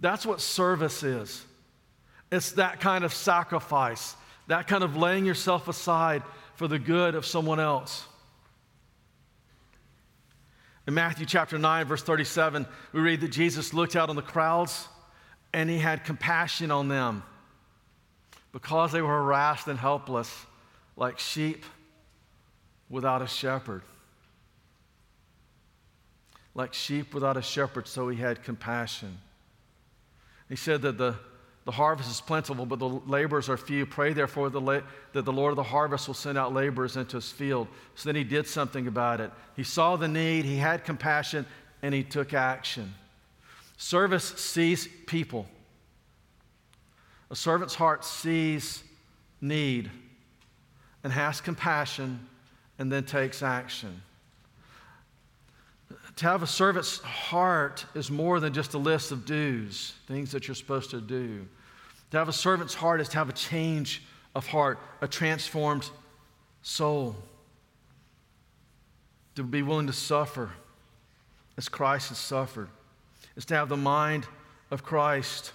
That's 0.00 0.26
what 0.26 0.40
service 0.40 1.04
is. 1.04 1.44
It's 2.32 2.52
that 2.52 2.80
kind 2.80 3.04
of 3.04 3.14
sacrifice, 3.14 4.16
that 4.50 4.66
kind 4.66 4.82
of 4.82 4.96
laying 4.96 5.24
yourself 5.24 5.68
aside 5.68 6.24
for 6.56 6.66
the 6.66 6.78
good 6.78 7.14
of 7.14 7.24
someone 7.24 7.60
else. 7.60 8.04
In 10.88 10.94
Matthew 10.94 11.24
chapter 11.24 11.56
9, 11.56 11.86
verse 11.86 12.02
37, 12.02 12.66
we 12.92 13.00
read 13.00 13.20
that 13.20 13.28
Jesus 13.28 13.72
looked 13.72 13.94
out 13.94 14.10
on 14.10 14.16
the 14.16 14.22
crowds 14.22 14.88
and 15.52 15.70
he 15.70 15.78
had 15.78 16.02
compassion 16.04 16.72
on 16.72 16.88
them 16.88 17.22
because 18.50 18.90
they 18.90 19.00
were 19.00 19.22
harassed 19.22 19.68
and 19.68 19.78
helpless 19.78 20.46
like 20.96 21.20
sheep 21.20 21.64
without 22.88 23.22
a 23.22 23.28
shepherd. 23.28 23.82
Like 26.56 26.74
sheep 26.74 27.14
without 27.14 27.36
a 27.36 27.42
shepherd, 27.42 27.86
so 27.86 28.08
he 28.08 28.20
had 28.20 28.42
compassion. 28.42 29.16
He 30.48 30.56
said 30.56 30.82
that 30.82 30.98
the, 30.98 31.14
the 31.64 31.72
harvest 31.72 32.10
is 32.10 32.20
plentiful, 32.20 32.64
but 32.64 32.78
the 32.78 32.88
laborers 32.88 33.48
are 33.48 33.56
few. 33.56 33.84
Pray, 33.84 34.12
therefore, 34.12 34.48
the 34.48 34.60
la- 34.60 34.80
that 35.12 35.24
the 35.24 35.32
Lord 35.32 35.52
of 35.52 35.56
the 35.56 35.62
harvest 35.62 36.06
will 36.06 36.14
send 36.14 36.38
out 36.38 36.54
laborers 36.54 36.96
into 36.96 37.16
his 37.16 37.30
field. 37.30 37.68
So 37.94 38.08
then 38.08 38.16
he 38.16 38.24
did 38.24 38.46
something 38.46 38.86
about 38.86 39.20
it. 39.20 39.30
He 39.56 39.62
saw 39.62 39.96
the 39.96 40.08
need, 40.08 40.44
he 40.44 40.56
had 40.56 40.84
compassion, 40.84 41.44
and 41.82 41.94
he 41.94 42.02
took 42.02 42.32
action. 42.32 42.94
Service 43.76 44.24
sees 44.24 44.88
people. 45.06 45.46
A 47.30 47.36
servant's 47.36 47.74
heart 47.74 48.04
sees 48.04 48.82
need 49.40 49.90
and 51.04 51.12
has 51.12 51.40
compassion 51.40 52.26
and 52.78 52.90
then 52.90 53.04
takes 53.04 53.42
action. 53.42 54.02
To 56.20 56.26
have 56.26 56.42
a 56.42 56.46
servant's 56.46 56.98
heart 56.98 57.86
is 57.94 58.10
more 58.10 58.40
than 58.40 58.52
just 58.52 58.74
a 58.74 58.78
list 58.78 59.10
of 59.10 59.24
do's, 59.24 59.94
things 60.06 60.32
that 60.32 60.46
you're 60.46 60.54
supposed 60.54 60.90
to 60.90 61.00
do. 61.00 61.48
To 62.10 62.18
have 62.18 62.28
a 62.28 62.32
servant's 62.32 62.74
heart 62.74 63.00
is 63.00 63.08
to 63.08 63.16
have 63.16 63.30
a 63.30 63.32
change 63.32 64.02
of 64.34 64.46
heart, 64.46 64.78
a 65.00 65.08
transformed 65.08 65.88
soul. 66.60 67.16
To 69.36 69.42
be 69.42 69.62
willing 69.62 69.86
to 69.86 69.94
suffer 69.94 70.50
as 71.56 71.70
Christ 71.70 72.10
has 72.10 72.18
suffered, 72.18 72.68
is 73.34 73.46
to 73.46 73.54
have 73.54 73.70
the 73.70 73.78
mind 73.78 74.26
of 74.70 74.82
Christ. 74.84 75.54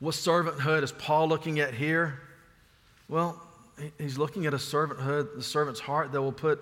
What 0.00 0.16
servanthood 0.16 0.82
is 0.82 0.90
Paul 0.90 1.28
looking 1.28 1.60
at 1.60 1.74
here? 1.74 2.22
Well, 3.08 3.40
he's 3.98 4.18
looking 4.18 4.46
at 4.46 4.52
a 4.52 4.56
servanthood, 4.56 5.36
the 5.36 5.44
servant's 5.44 5.78
heart 5.78 6.10
that 6.10 6.20
will 6.20 6.32
put 6.32 6.58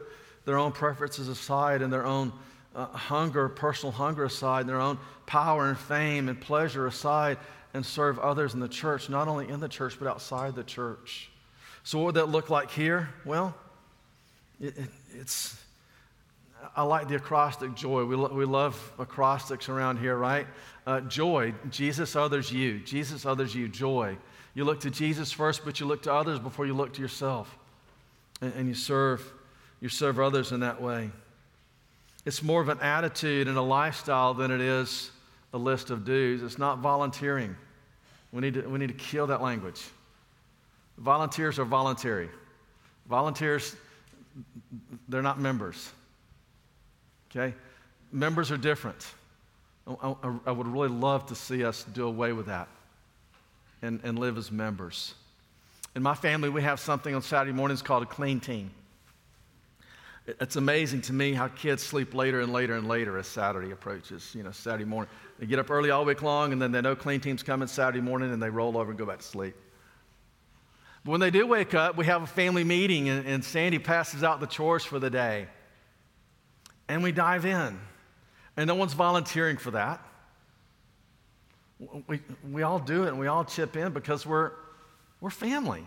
their 0.51 0.59
own 0.59 0.73
preferences 0.73 1.29
aside 1.29 1.81
and 1.81 1.93
their 1.93 2.05
own 2.05 2.33
uh, 2.75 2.87
hunger, 2.87 3.49
personal 3.49 3.93
hunger 3.93 4.25
aside, 4.25 4.63
and 4.63 4.69
their 4.69 4.81
own 4.81 4.99
power 5.25 5.69
and 5.69 5.79
fame 5.79 6.29
and 6.29 6.41
pleasure 6.41 6.89
aside 6.89 7.39
and 7.73 7.87
serve 7.87 8.19
others 8.19 8.53
in 8.53 8.59
the 8.59 8.69
church, 8.69 9.09
not 9.09 9.29
only 9.29 9.49
in 9.49 9.61
the 9.61 9.69
church, 9.69 9.95
but 9.97 10.09
outside 10.09 10.57
the 10.57 10.65
church. 10.65 11.31
So, 11.85 11.99
what 11.99 12.07
would 12.07 12.15
that 12.17 12.31
look 12.31 12.51
like 12.51 12.73
here? 12.73 13.11
Well, 13.25 13.55
it, 14.61 14.77
it, 14.77 14.89
it's, 15.15 15.57
I 16.75 16.83
like 16.83 17.07
the 17.07 17.15
acrostic 17.15 17.77
joy. 17.77 18.05
We, 18.05 18.17
lo- 18.17 18.35
we 18.35 18.45
love 18.45 18.93
acrostics 18.99 19.69
around 19.69 19.99
here, 19.99 20.17
right? 20.17 20.49
Uh, 20.85 21.01
joy, 21.03 21.55
Jesus, 21.71 22.17
others, 22.17 22.51
you. 22.51 22.81
Jesus, 22.81 23.25
others, 23.25 23.55
you. 23.55 23.69
Joy. 23.69 24.17
You 24.55 24.65
look 24.65 24.81
to 24.81 24.91
Jesus 24.91 25.31
first, 25.31 25.65
but 25.65 25.79
you 25.79 25.87
look 25.87 26.03
to 26.03 26.13
others 26.13 26.41
before 26.41 26.67
you 26.67 26.75
look 26.75 26.95
to 26.95 27.01
yourself. 27.01 27.57
And, 28.41 28.53
and 28.55 28.69
you 28.69 28.75
serve, 28.75 29.23
you 29.81 29.89
serve 29.89 30.19
others 30.19 30.53
in 30.53 30.61
that 30.61 30.81
way. 30.81 31.11
It's 32.27 32.43
more 32.43 32.61
of 32.61 32.69
an 32.69 32.81
attitude 32.81 33.49
and 33.49 33.57
a 33.57 33.63
lifestyle 33.63 34.35
than 34.35 34.51
it 34.51 34.61
is 34.61 35.11
a 35.53 35.59
list 35.59 35.91
of 35.91 36.05
do's. 36.05 36.43
It's 36.43 36.59
not 36.59 36.79
volunteering. 36.79 37.57
We 38.33 38.41
need 38.41 38.55
to, 38.55 38.69
we 38.69 38.79
need 38.79 38.89
to 38.89 38.95
kill 38.95 39.27
that 39.29 39.43
language. 39.43 39.83
Volunteers 40.99 41.59
are 41.59 41.65
voluntary. 41.65 42.29
Volunteers, 43.09 43.75
they're 45.09 45.23
not 45.23 45.41
members. 45.41 45.91
Okay? 47.31 47.55
Members 48.13 48.51
are 48.51 48.57
different. 48.57 49.07
I, 49.87 50.15
I, 50.23 50.35
I 50.47 50.53
would 50.53 50.67
really 50.67 50.89
love 50.89 51.27
to 51.27 51.35
see 51.35 51.65
us 51.65 51.85
do 51.85 52.07
away 52.07 52.33
with 52.33 52.47
that 52.47 52.69
and, 53.83 54.01
and 54.05 54.19
live 54.19 54.37
as 54.37 54.53
members. 54.53 55.15
In 55.97 56.03
my 56.03 56.15
family, 56.15 56.49
we 56.51 56.63
have 56.63 56.79
something 56.79 57.15
on 57.15 57.23
Saturday 57.23 57.53
mornings 57.53 57.83
called 57.83 58.03
a 58.03 58.07
clean 58.07 58.39
team. 58.39 58.71
It's 60.39 60.57
amazing 60.57 61.01
to 61.03 61.13
me 61.13 61.33
how 61.33 61.49
kids 61.49 61.83
sleep 61.83 62.15
later 62.15 62.41
and 62.41 62.53
later 62.53 62.75
and 62.75 62.87
later 62.87 63.19
as 63.19 63.27
Saturday 63.27 63.71
approaches. 63.71 64.35
You 64.35 64.43
know, 64.43 64.51
Saturday 64.51 64.85
morning. 64.85 65.11
They 65.39 65.47
get 65.47 65.59
up 65.59 65.71
early 65.71 65.91
all 65.91 66.05
week 66.05 66.23
long, 66.23 66.53
and 66.53 66.61
then 66.61 66.73
they 66.73 66.81
know 66.81 66.95
clean 66.95 67.21
team's 67.21 67.43
coming 67.43 67.69
Saturday 67.69 68.01
morning, 68.01 68.33
and 68.33 68.43
they 68.43 68.51
roll 68.51 68.77
over 68.77 68.91
and 68.91 68.99
go 68.99 69.07
back 69.07 69.19
to 69.19 69.25
sleep. 69.25 69.55
But 71.05 71.13
when 71.13 71.21
they 71.21 71.31
do 71.31 71.47
wake 71.47 71.75
up, 71.75 71.97
we 71.97 72.05
have 72.07 72.23
a 72.23 72.27
family 72.27 72.65
meeting, 72.65 73.09
and, 73.09 73.27
and 73.27 73.45
Sandy 73.45 73.79
passes 73.79 74.23
out 74.23 74.41
the 74.41 74.47
chores 74.47 74.85
for 74.85 74.99
the 74.99 75.11
day. 75.11 75.49
And 76.89 77.03
we 77.03 77.13
dive 77.13 77.47
in. 77.47 77.79
And 78.57 78.67
no 78.67 78.75
one's 78.75 78.93
volunteering 78.93 79.57
for 79.57 79.71
that. 79.71 80.05
We, 82.07 82.21
we 82.51 82.63
all 82.63 82.79
do 82.79 83.05
it 83.05 83.09
and 83.09 83.19
we 83.19 83.27
all 83.27 83.45
chip 83.45 83.75
in 83.75 83.93
because 83.93 84.27
we're, 84.27 84.51
we're 85.21 85.31
family. 85.31 85.87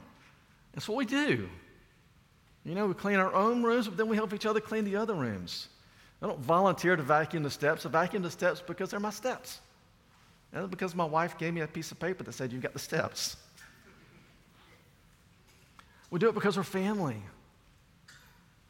That's 0.73 0.89
what 0.89 0.97
we 0.97 1.05
do. 1.05 1.47
You 2.65 2.75
know, 2.75 2.87
we 2.87 2.93
clean 2.93 3.17
our 3.17 3.33
own 3.33 3.61
rooms, 3.61 3.87
but 3.87 3.97
then 3.97 4.07
we 4.07 4.15
help 4.15 4.33
each 4.33 4.45
other 4.45 4.59
clean 4.59 4.85
the 4.85 4.95
other 4.95 5.13
rooms. 5.13 5.67
I 6.21 6.27
don't 6.27 6.39
volunteer 6.39 6.95
to 6.95 7.03
vacuum 7.03 7.43
the 7.43 7.51
steps. 7.51 7.85
I 7.85 7.89
vacuum 7.89 8.23
the 8.23 8.31
steps 8.31 8.61
because 8.65 8.91
they're 8.91 8.99
my 8.99 9.09
steps. 9.09 9.59
And 10.53 10.69
because 10.69 10.95
my 10.95 11.03
wife 11.03 11.37
gave 11.37 11.53
me 11.53 11.61
a 11.61 11.67
piece 11.67 11.91
of 11.91 11.99
paper 11.99 12.23
that 12.23 12.31
said, 12.31 12.53
You've 12.53 12.61
got 12.61 12.73
the 12.73 12.79
steps. 12.79 13.35
We 16.09 16.19
do 16.19 16.29
it 16.29 16.35
because 16.35 16.55
we're 16.55 16.63
family. 16.63 17.17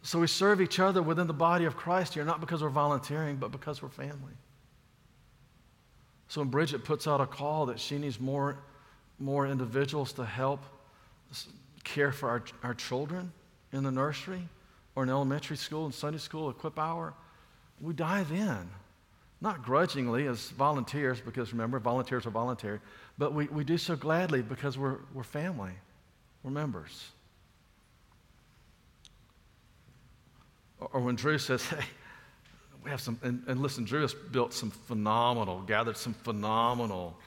So 0.02 0.20
we 0.20 0.28
serve 0.28 0.62
each 0.62 0.80
other 0.80 1.02
within 1.02 1.28
the 1.28 1.34
body 1.34 1.66
of 1.66 1.76
Christ 1.76 2.16
here, 2.16 2.26
not 2.26 2.40
because 2.40 2.64
we're 2.64 2.70
volunteering, 2.70 3.36
but 3.36 3.52
because 3.52 3.82
we're 3.82 3.90
family. 3.90 4.34
So 6.30 6.42
when 6.42 6.50
Bridget 6.50 6.84
puts 6.84 7.08
out 7.08 7.22
a 7.22 7.28
call 7.28 7.68
that 7.68 7.80
she 7.80 7.98
needs 7.98 8.20
more, 8.20 8.58
more 9.20 9.46
individuals 9.46 10.14
to 10.14 10.26
help 10.26 10.62
care 11.84 12.12
for 12.12 12.30
our, 12.30 12.44
our 12.64 12.74
children 12.74 13.32
in 13.74 13.84
the 13.84 13.92
nursery 13.92 14.48
or 14.96 15.04
in 15.04 15.10
elementary 15.10 15.58
school 15.58 15.86
and 15.86 15.94
Sunday 15.94 16.20
school, 16.20 16.50
equip 16.50 16.78
hour, 16.80 17.14
we 17.82 17.94
dive 17.94 18.32
in. 18.32 18.70
Not 19.42 19.64
grudgingly 19.64 20.28
as 20.28 20.52
volunteers, 20.52 21.20
because 21.20 21.52
remember, 21.52 21.80
volunteers 21.80 22.26
are 22.26 22.30
voluntary, 22.30 22.80
but 23.18 23.34
we, 23.34 23.48
we 23.48 23.66
do 23.66 23.78
so 23.78 23.96
gladly 23.96 24.42
because 24.42 24.78
we're, 24.78 25.00
we're 25.14 25.24
family, 25.24 25.74
we're 26.44 26.52
members. 26.52 27.12
Or, 30.80 30.90
or 30.94 31.02
when 31.02 31.16
Drew 31.16 31.38
says, 31.38 31.66
hey, 31.68 31.84
we 32.86 32.90
have 32.90 33.02
some, 33.02 33.20
and, 33.22 33.44
and, 33.48 33.62
listen, 33.62 33.84
Drew 33.84 34.02
has 34.02 34.14
built 34.14 34.54
some 34.54 34.72
phenomenal, 34.72 35.62
gathered 35.62 35.98
some 35.98 36.14
phenomenal, 36.14 37.18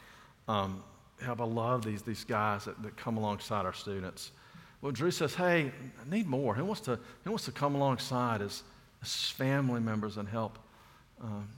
um, 0.49 0.83
I 1.27 1.33
love 1.33 1.85
these, 1.85 2.03
these 2.03 2.25
guys 2.25 2.65
that, 2.67 2.83
that 2.83 2.97
come 2.97 3.17
alongside 3.17 3.67
our 3.67 3.73
students. 3.73 4.33
Well, 4.83 4.93
Drew 4.93 5.11
says, 5.11 5.35
hey, 5.35 5.73
I 5.73 6.15
need 6.15 6.27
more. 6.27 6.55
Who 6.55 6.65
wants 6.65 6.83
to, 6.83 6.99
who 7.25 7.31
wants 7.31 7.45
to 7.47 7.53
come 7.53 7.75
alongside 7.75 8.43
as, 8.43 8.63
as 9.03 9.31
family 9.31 9.81
members 9.81 10.17
and 10.17 10.29
help 10.29 10.59
um, 11.23 11.49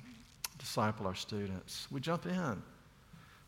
disciple 0.59 1.07
our 1.07 1.15
students? 1.15 1.89
We 1.91 2.01
jump 2.01 2.27
in. 2.27 2.63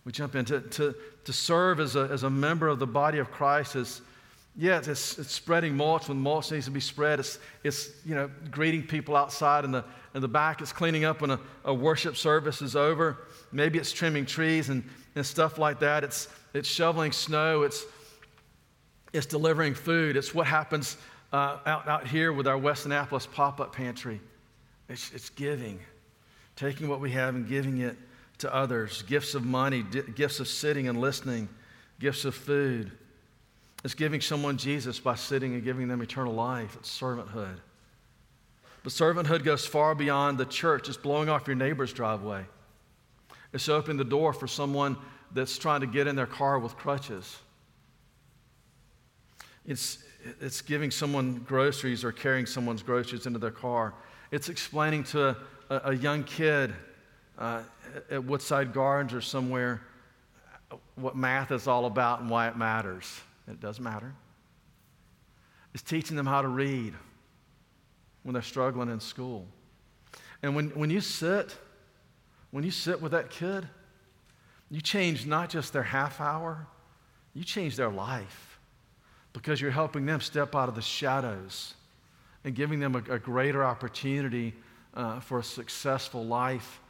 We 0.05 0.13
jump 0.13 0.35
in 0.35 0.45
to, 0.47 0.61
to, 0.61 0.95
to 1.25 1.33
serve 1.33 1.79
as 1.79 1.95
a, 1.95 2.09
as 2.11 2.25
a 2.25 2.31
member 2.31 2.69
of 2.69 2.79
the 2.79 2.87
body 2.87 3.19
of 3.19 3.31
Christ 3.31 3.77
is, 3.77 4.01
yeah, 4.57 4.79
it's, 4.79 5.19
it's 5.19 5.33
spreading 5.33 5.77
mulch 5.77 6.09
when 6.09 6.19
mulch 6.19 6.51
needs 6.51 6.65
to 6.65 6.71
be 6.71 6.81
spread. 6.81 7.21
It's, 7.21 7.39
it's 7.63 7.91
you 8.05 8.15
know, 8.15 8.31
greeting 8.51 8.83
people 8.83 9.15
outside 9.15 9.65
in 9.65 9.71
the, 9.71 9.85
in 10.15 10.21
the 10.21 10.29
back. 10.29 10.61
It's 10.61 10.73
cleaning 10.73 11.05
up 11.05 11.21
when 11.21 11.31
a, 11.31 11.41
a 11.65 11.73
worship 11.73 12.17
service 12.17 12.61
is 12.61 12.75
over. 12.75 13.19
Maybe 13.53 13.79
it's 13.79 13.93
trimming 13.93 14.27
trees 14.27 14.69
and, 14.69 14.83
and 15.15 15.25
stuff 15.25 15.59
like 15.59 15.79
that. 15.81 16.03
It's, 16.03 16.29
it's 16.55 16.69
shoveling 16.69 17.13
snow. 17.13 17.63
It's, 17.63 17.85
it's 19.13 19.27
delivering 19.27 19.75
food. 19.75 20.17
It's 20.17 20.35
what 20.35 20.47
happens 20.47 20.97
uh, 21.33 21.59
out, 21.67 21.89
out 21.89 22.07
here 22.07 22.33
with 22.33 22.47
our 22.47 22.59
West 22.59 22.87
Annapolis 22.87 23.27
pop 23.27 23.61
up 23.61 23.75
pantry. 23.75 24.21
It's, 24.89 25.13
it's 25.13 25.31
giving, 25.31 25.79
taking 26.57 26.89
what 26.89 27.01
we 27.01 27.11
have 27.13 27.35
and 27.35 27.49
giving 27.49 27.79
it 27.79 27.97
to 28.39 28.55
others 28.55 29.03
gifts 29.03 29.35
of 29.35 29.45
money, 29.45 29.85
gifts 30.15 30.41
of 30.41 30.49
sitting 30.49 30.89
and 30.89 31.01
listening, 31.01 31.49
gifts 31.99 32.25
of 32.25 32.35
food. 32.35 32.91
It's 33.85 33.95
giving 33.95 34.21
someone 34.21 34.57
Jesus 34.57 34.99
by 34.99 35.15
sitting 35.15 35.55
and 35.55 35.65
giving 35.65 35.89
them 35.89 36.03
eternal 36.03 36.35
life. 36.35 36.77
It's 36.77 37.01
servanthood. 37.01 37.57
But 38.83 38.93
servanthood 38.93 39.45
goes 39.45 39.67
far 39.67 39.95
beyond 39.95 40.39
the 40.39 40.47
church. 40.47 40.89
It's 40.89 40.97
blowing 40.97 41.29
off 41.29 41.47
your 41.47 41.57
neighbor's 41.57 41.93
driveway. 41.93 42.45
It's 43.53 43.69
opening 43.69 43.97
the 43.97 44.05
door 44.05 44.33
for 44.33 44.47
someone 44.47 44.97
that's 45.33 45.59
trying 45.59 45.81
to 45.81 45.87
get 45.87 46.07
in 46.07 46.17
their 46.17 46.27
car 46.27 46.59
with 46.59 46.77
crutches. 46.77 47.39
It's, 49.67 49.99
it's 50.41 50.61
giving 50.61 50.91
someone 50.91 51.37
groceries 51.47 52.05
or 52.05 52.13
carrying 52.13 52.47
someone's 52.47 52.83
groceries 52.83 53.27
into 53.27 53.39
their 53.39 53.51
car. 53.51 53.95
It's 54.31 54.49
explaining 54.49 55.05
to 55.05 55.37
a, 55.69 55.81
a 55.85 55.95
young 55.95 56.25
kid 56.25 56.73
uh, 57.39 57.63
at 58.11 58.25
Woodside 58.25 58.73
Gardens 58.73 59.13
or 59.13 59.21
somewhere 59.21 59.83
what 60.95 61.17
math 61.17 61.51
is 61.51 61.67
all 61.67 61.87
about 61.87 62.21
and 62.21 62.31
why 62.31 62.49
it 62.49 62.57
matters. 62.57 63.21
It 63.49 63.61
does 63.61 63.81
matter. 63.81 64.15
It's 65.75 65.83
teaching 65.83 66.17
them 66.17 66.27
how 66.27 66.43
to 66.43 66.49
read 66.49 66.95
when 68.23 68.35
they're 68.35 68.43
struggling 68.43 68.89
in 68.89 69.01
school. 69.01 69.47
And 70.43 70.55
when, 70.55 70.71
when 70.71 70.91
you 70.91 71.01
sit, 71.01 71.57
when 72.51 72.65
you 72.65 72.71
sit 72.71 73.01
with 73.01 73.13
that 73.13 73.31
kid, 73.31 73.67
you 74.71 74.81
change 74.81 75.27
not 75.27 75.51
just 75.51 75.73
their 75.73 75.83
half 75.83 76.21
hour, 76.21 76.67
you 77.35 77.45
change 77.45 77.77
their 77.77 77.91
life 77.91 78.50
because 79.33 79.61
you're 79.61 79.71
helping 79.71 80.07
them 80.07 80.21
step 80.21 80.55
out 80.55 80.69
of 80.69 80.75
the 80.75 80.83
shadows 80.83 81.75
and 82.45 82.55
giving 82.55 82.81
them 82.81 82.95
a, 82.95 83.15
a 83.15 83.19
greater 83.19 83.65
opportunity 83.65 84.55
uh, 84.95 85.21
for 85.21 85.39
a 85.39 85.45
successful 85.45 86.25
life 86.25 86.81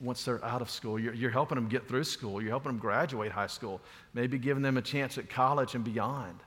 once 0.00 0.24
they're 0.24 0.44
out 0.44 0.60
of 0.60 0.70
school. 0.70 0.98
You're, 0.98 1.14
you're, 1.14 1.30
helping 1.30 1.56
them 1.56 1.68
get 1.68 1.88
through 1.88 2.04
school. 2.04 2.42
You're 2.42 2.50
helping 2.50 2.72
them 2.72 2.78
graduate 2.78 3.32
high 3.32 3.46
school, 3.46 3.80
maybe 4.12 4.38
giving 4.38 4.62
them 4.62 4.76
a 4.76 4.82
chance 4.82 5.16
at 5.16 5.30
college 5.30 5.74
and 5.74 5.84
beyond. 5.84 6.40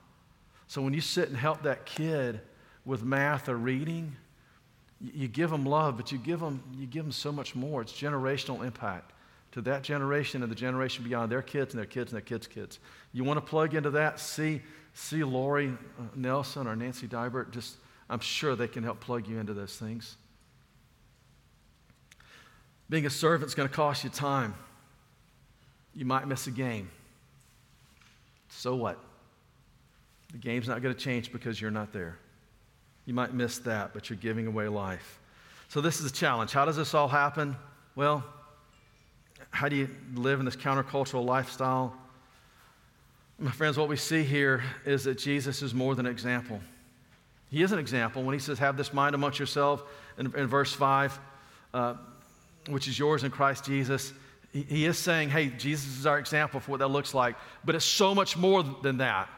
So 0.68 0.80
when 0.82 0.94
you 0.94 1.00
sit 1.00 1.28
and 1.28 1.36
help 1.36 1.62
that 1.62 1.84
kid 1.84 2.40
with 2.84 3.02
math 3.02 3.48
or 3.48 3.56
reading, 3.56 4.14
you, 5.00 5.10
you 5.14 5.28
give 5.28 5.50
them 5.50 5.64
love, 5.64 5.96
but 5.96 6.12
you 6.12 6.18
give 6.18 6.38
them, 6.38 6.62
you 6.78 6.86
give 6.86 7.02
them 7.02 7.12
so 7.12 7.32
much 7.32 7.56
more. 7.56 7.82
It's 7.82 7.92
generational 7.92 8.64
impact 8.64 9.12
to 9.52 9.60
that 9.62 9.82
generation 9.82 10.42
and 10.42 10.50
the 10.50 10.56
generation 10.56 11.04
beyond, 11.04 11.30
their 11.30 11.42
kids 11.42 11.74
and 11.74 11.78
their 11.78 11.86
kids 11.86 12.12
and 12.12 12.16
their 12.16 12.26
kids' 12.26 12.46
kids. 12.46 12.78
You 13.12 13.24
want 13.24 13.38
to 13.38 13.40
plug 13.40 13.74
into 13.74 13.90
that? 13.90 14.20
See, 14.20 14.62
see 14.94 15.24
Lori 15.24 15.68
uh, 15.68 16.02
Nelson 16.14 16.66
or 16.66 16.76
Nancy 16.76 17.08
Dybert. 17.08 17.50
Just, 17.50 17.76
I'm 18.08 18.20
sure 18.20 18.54
they 18.54 18.68
can 18.68 18.84
help 18.84 19.00
plug 19.00 19.26
you 19.26 19.38
into 19.38 19.54
those 19.54 19.76
things. 19.76 20.16
Being 22.88 23.06
a 23.06 23.10
servant 23.10 23.48
is 23.48 23.54
going 23.54 23.68
to 23.68 23.74
cost 23.74 24.04
you 24.04 24.10
time. 24.10 24.54
You 25.94 26.04
might 26.04 26.26
miss 26.26 26.46
a 26.46 26.50
game. 26.50 26.90
So 28.48 28.74
what? 28.74 28.98
The 30.32 30.38
game's 30.38 30.68
not 30.68 30.82
going 30.82 30.94
to 30.94 31.00
change 31.00 31.32
because 31.32 31.60
you're 31.60 31.70
not 31.70 31.92
there. 31.92 32.18
You 33.06 33.14
might 33.14 33.34
miss 33.34 33.58
that, 33.58 33.92
but 33.92 34.08
you're 34.08 34.18
giving 34.18 34.46
away 34.46 34.68
life. 34.68 35.18
So, 35.68 35.80
this 35.80 36.00
is 36.00 36.10
a 36.10 36.12
challenge. 36.12 36.52
How 36.52 36.64
does 36.64 36.76
this 36.76 36.94
all 36.94 37.08
happen? 37.08 37.56
Well, 37.94 38.24
how 39.50 39.68
do 39.68 39.76
you 39.76 39.88
live 40.14 40.38
in 40.38 40.44
this 40.44 40.56
countercultural 40.56 41.24
lifestyle? 41.24 41.94
My 43.38 43.50
friends, 43.50 43.76
what 43.76 43.88
we 43.88 43.96
see 43.96 44.22
here 44.22 44.62
is 44.84 45.04
that 45.04 45.18
Jesus 45.18 45.62
is 45.62 45.74
more 45.74 45.94
than 45.94 46.06
an 46.06 46.12
example. 46.12 46.60
He 47.50 47.62
is 47.62 47.72
an 47.72 47.78
example 47.78 48.22
when 48.22 48.34
he 48.34 48.38
says, 48.38 48.58
Have 48.58 48.76
this 48.76 48.92
mind 48.92 49.14
amongst 49.14 49.38
yourself 49.38 49.82
in, 50.18 50.26
in 50.36 50.46
verse 50.46 50.72
5. 50.72 51.18
Uh, 51.72 51.94
which 52.68 52.88
is 52.88 52.98
yours 52.98 53.24
in 53.24 53.30
Christ 53.30 53.64
Jesus. 53.64 54.12
He 54.52 54.84
is 54.84 54.98
saying, 54.98 55.30
hey, 55.30 55.48
Jesus 55.48 55.98
is 55.98 56.06
our 56.06 56.18
example 56.18 56.60
for 56.60 56.72
what 56.72 56.80
that 56.80 56.88
looks 56.88 57.14
like, 57.14 57.36
but 57.64 57.74
it's 57.74 57.84
so 57.84 58.14
much 58.14 58.36
more 58.36 58.62
than 58.62 58.98
that. 58.98 59.28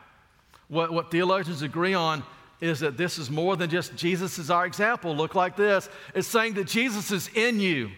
What, 0.69 0.93
what 0.93 1.11
theologians 1.11 1.63
agree 1.63 1.95
on 1.95 2.23
is 2.61 2.81
that 2.81 2.97
this 2.97 3.19
is 3.19 3.31
more 3.31 3.57
than 3.57 3.69
just 3.69 3.95
Jesus 3.97 4.39
is 4.39 4.51
our 4.51 4.65
example, 4.65 5.15
look 5.15 5.35
like 5.35 5.57
this. 5.57 5.89
It's 6.15 6.29
saying 6.29 6.55
that 6.55 6.67
Jesus 6.67 7.11
is 7.11 7.29
in 7.35 7.61
you. 7.61 7.91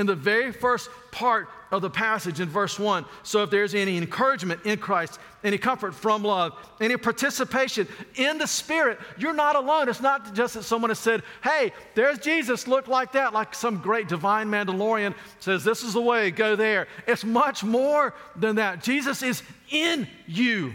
In 0.00 0.06
the 0.06 0.14
very 0.14 0.50
first 0.50 0.88
part 1.10 1.50
of 1.70 1.82
the 1.82 1.90
passage 1.90 2.40
in 2.40 2.48
verse 2.48 2.78
1. 2.78 3.04
So, 3.22 3.42
if 3.42 3.50
there's 3.50 3.74
any 3.74 3.98
encouragement 3.98 4.64
in 4.64 4.78
Christ, 4.78 5.20
any 5.44 5.58
comfort 5.58 5.94
from 5.94 6.22
love, 6.22 6.54
any 6.80 6.96
participation 6.96 7.86
in 8.14 8.38
the 8.38 8.46
Spirit, 8.46 8.98
you're 9.18 9.34
not 9.34 9.56
alone. 9.56 9.90
It's 9.90 10.00
not 10.00 10.34
just 10.34 10.54
that 10.54 10.62
someone 10.62 10.88
has 10.88 10.98
said, 10.98 11.22
Hey, 11.44 11.74
there's 11.94 12.18
Jesus, 12.18 12.66
look 12.66 12.88
like 12.88 13.12
that, 13.12 13.34
like 13.34 13.54
some 13.54 13.76
great 13.76 14.08
divine 14.08 14.48
Mandalorian 14.48 15.14
says, 15.38 15.64
This 15.64 15.82
is 15.82 15.92
the 15.92 16.00
way, 16.00 16.30
go 16.30 16.56
there. 16.56 16.88
It's 17.06 17.22
much 17.22 17.62
more 17.62 18.14
than 18.36 18.56
that. 18.56 18.82
Jesus 18.82 19.22
is 19.22 19.42
in 19.70 20.08
you, 20.26 20.72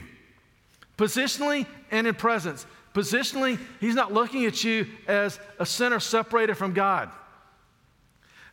positionally 1.00 1.66
and 1.90 2.06
in 2.06 2.14
presence. 2.14 2.68
Positionally, 2.94 3.58
He's 3.80 3.96
not 3.96 4.14
looking 4.14 4.46
at 4.46 4.64
you 4.64 4.86
as 5.08 5.40
a 5.58 5.66
sinner 5.66 6.00
separated 6.00 6.58
from 6.58 6.74
God. 6.74 7.10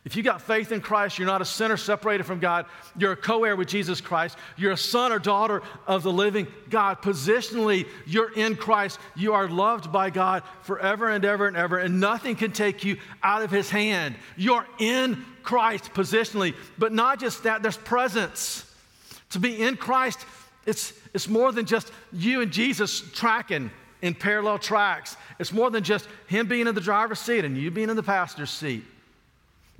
If 0.05 0.17
you 0.17 0.23
got 0.23 0.41
faith 0.41 0.73
in 0.73 0.81
Christ, 0.81 1.17
you're 1.17 1.27
not 1.27 1.41
a 1.41 1.45
sinner 1.45 1.77
separated 1.77 2.25
from 2.25 2.39
God. 2.39 2.65
You're 2.97 3.13
a 3.13 3.17
co 3.17 3.45
heir 3.45 3.55
with 3.55 3.69
Jesus 3.69 4.01
Christ. 4.01 4.37
You're 4.57 4.73
a 4.73 4.77
son 4.77 5.13
or 5.13 5.19
daughter 5.19 5.61
of 5.87 6.03
the 6.03 6.11
living 6.11 6.47
God. 6.69 7.01
Positionally, 7.01 7.87
you're 8.05 8.33
in 8.33 8.57
Christ. 8.57 8.99
You 9.15 9.33
are 9.33 9.47
loved 9.47 9.93
by 9.93 10.09
God 10.09 10.43
forever 10.63 11.09
and 11.09 11.23
ever 11.23 11.47
and 11.47 11.55
ever, 11.55 11.77
and 11.77 12.01
nothing 12.01 12.35
can 12.35 12.51
take 12.51 12.83
you 12.83 12.97
out 13.21 13.43
of 13.43 13.51
His 13.51 13.69
hand. 13.69 14.15
You're 14.35 14.67
in 14.77 15.23
Christ 15.41 15.93
positionally. 15.93 16.53
But 16.77 16.91
not 16.91 17.17
just 17.19 17.43
that, 17.43 17.61
there's 17.61 17.77
presence. 17.77 18.69
To 19.29 19.39
be 19.39 19.61
in 19.61 19.77
Christ, 19.77 20.19
it's, 20.65 20.91
it's 21.13 21.29
more 21.29 21.53
than 21.53 21.65
just 21.65 21.91
you 22.11 22.41
and 22.41 22.51
Jesus 22.51 23.09
tracking 23.13 23.71
in 24.01 24.15
parallel 24.15 24.59
tracks. 24.59 25.15
It's 25.39 25.53
more 25.53 25.71
than 25.71 25.85
just 25.85 26.09
Him 26.27 26.47
being 26.47 26.67
in 26.67 26.75
the 26.75 26.81
driver's 26.81 27.19
seat 27.19 27.45
and 27.45 27.57
you 27.57 27.71
being 27.71 27.89
in 27.89 27.95
the 27.95 28.03
passenger's 28.03 28.51
seat. 28.51 28.83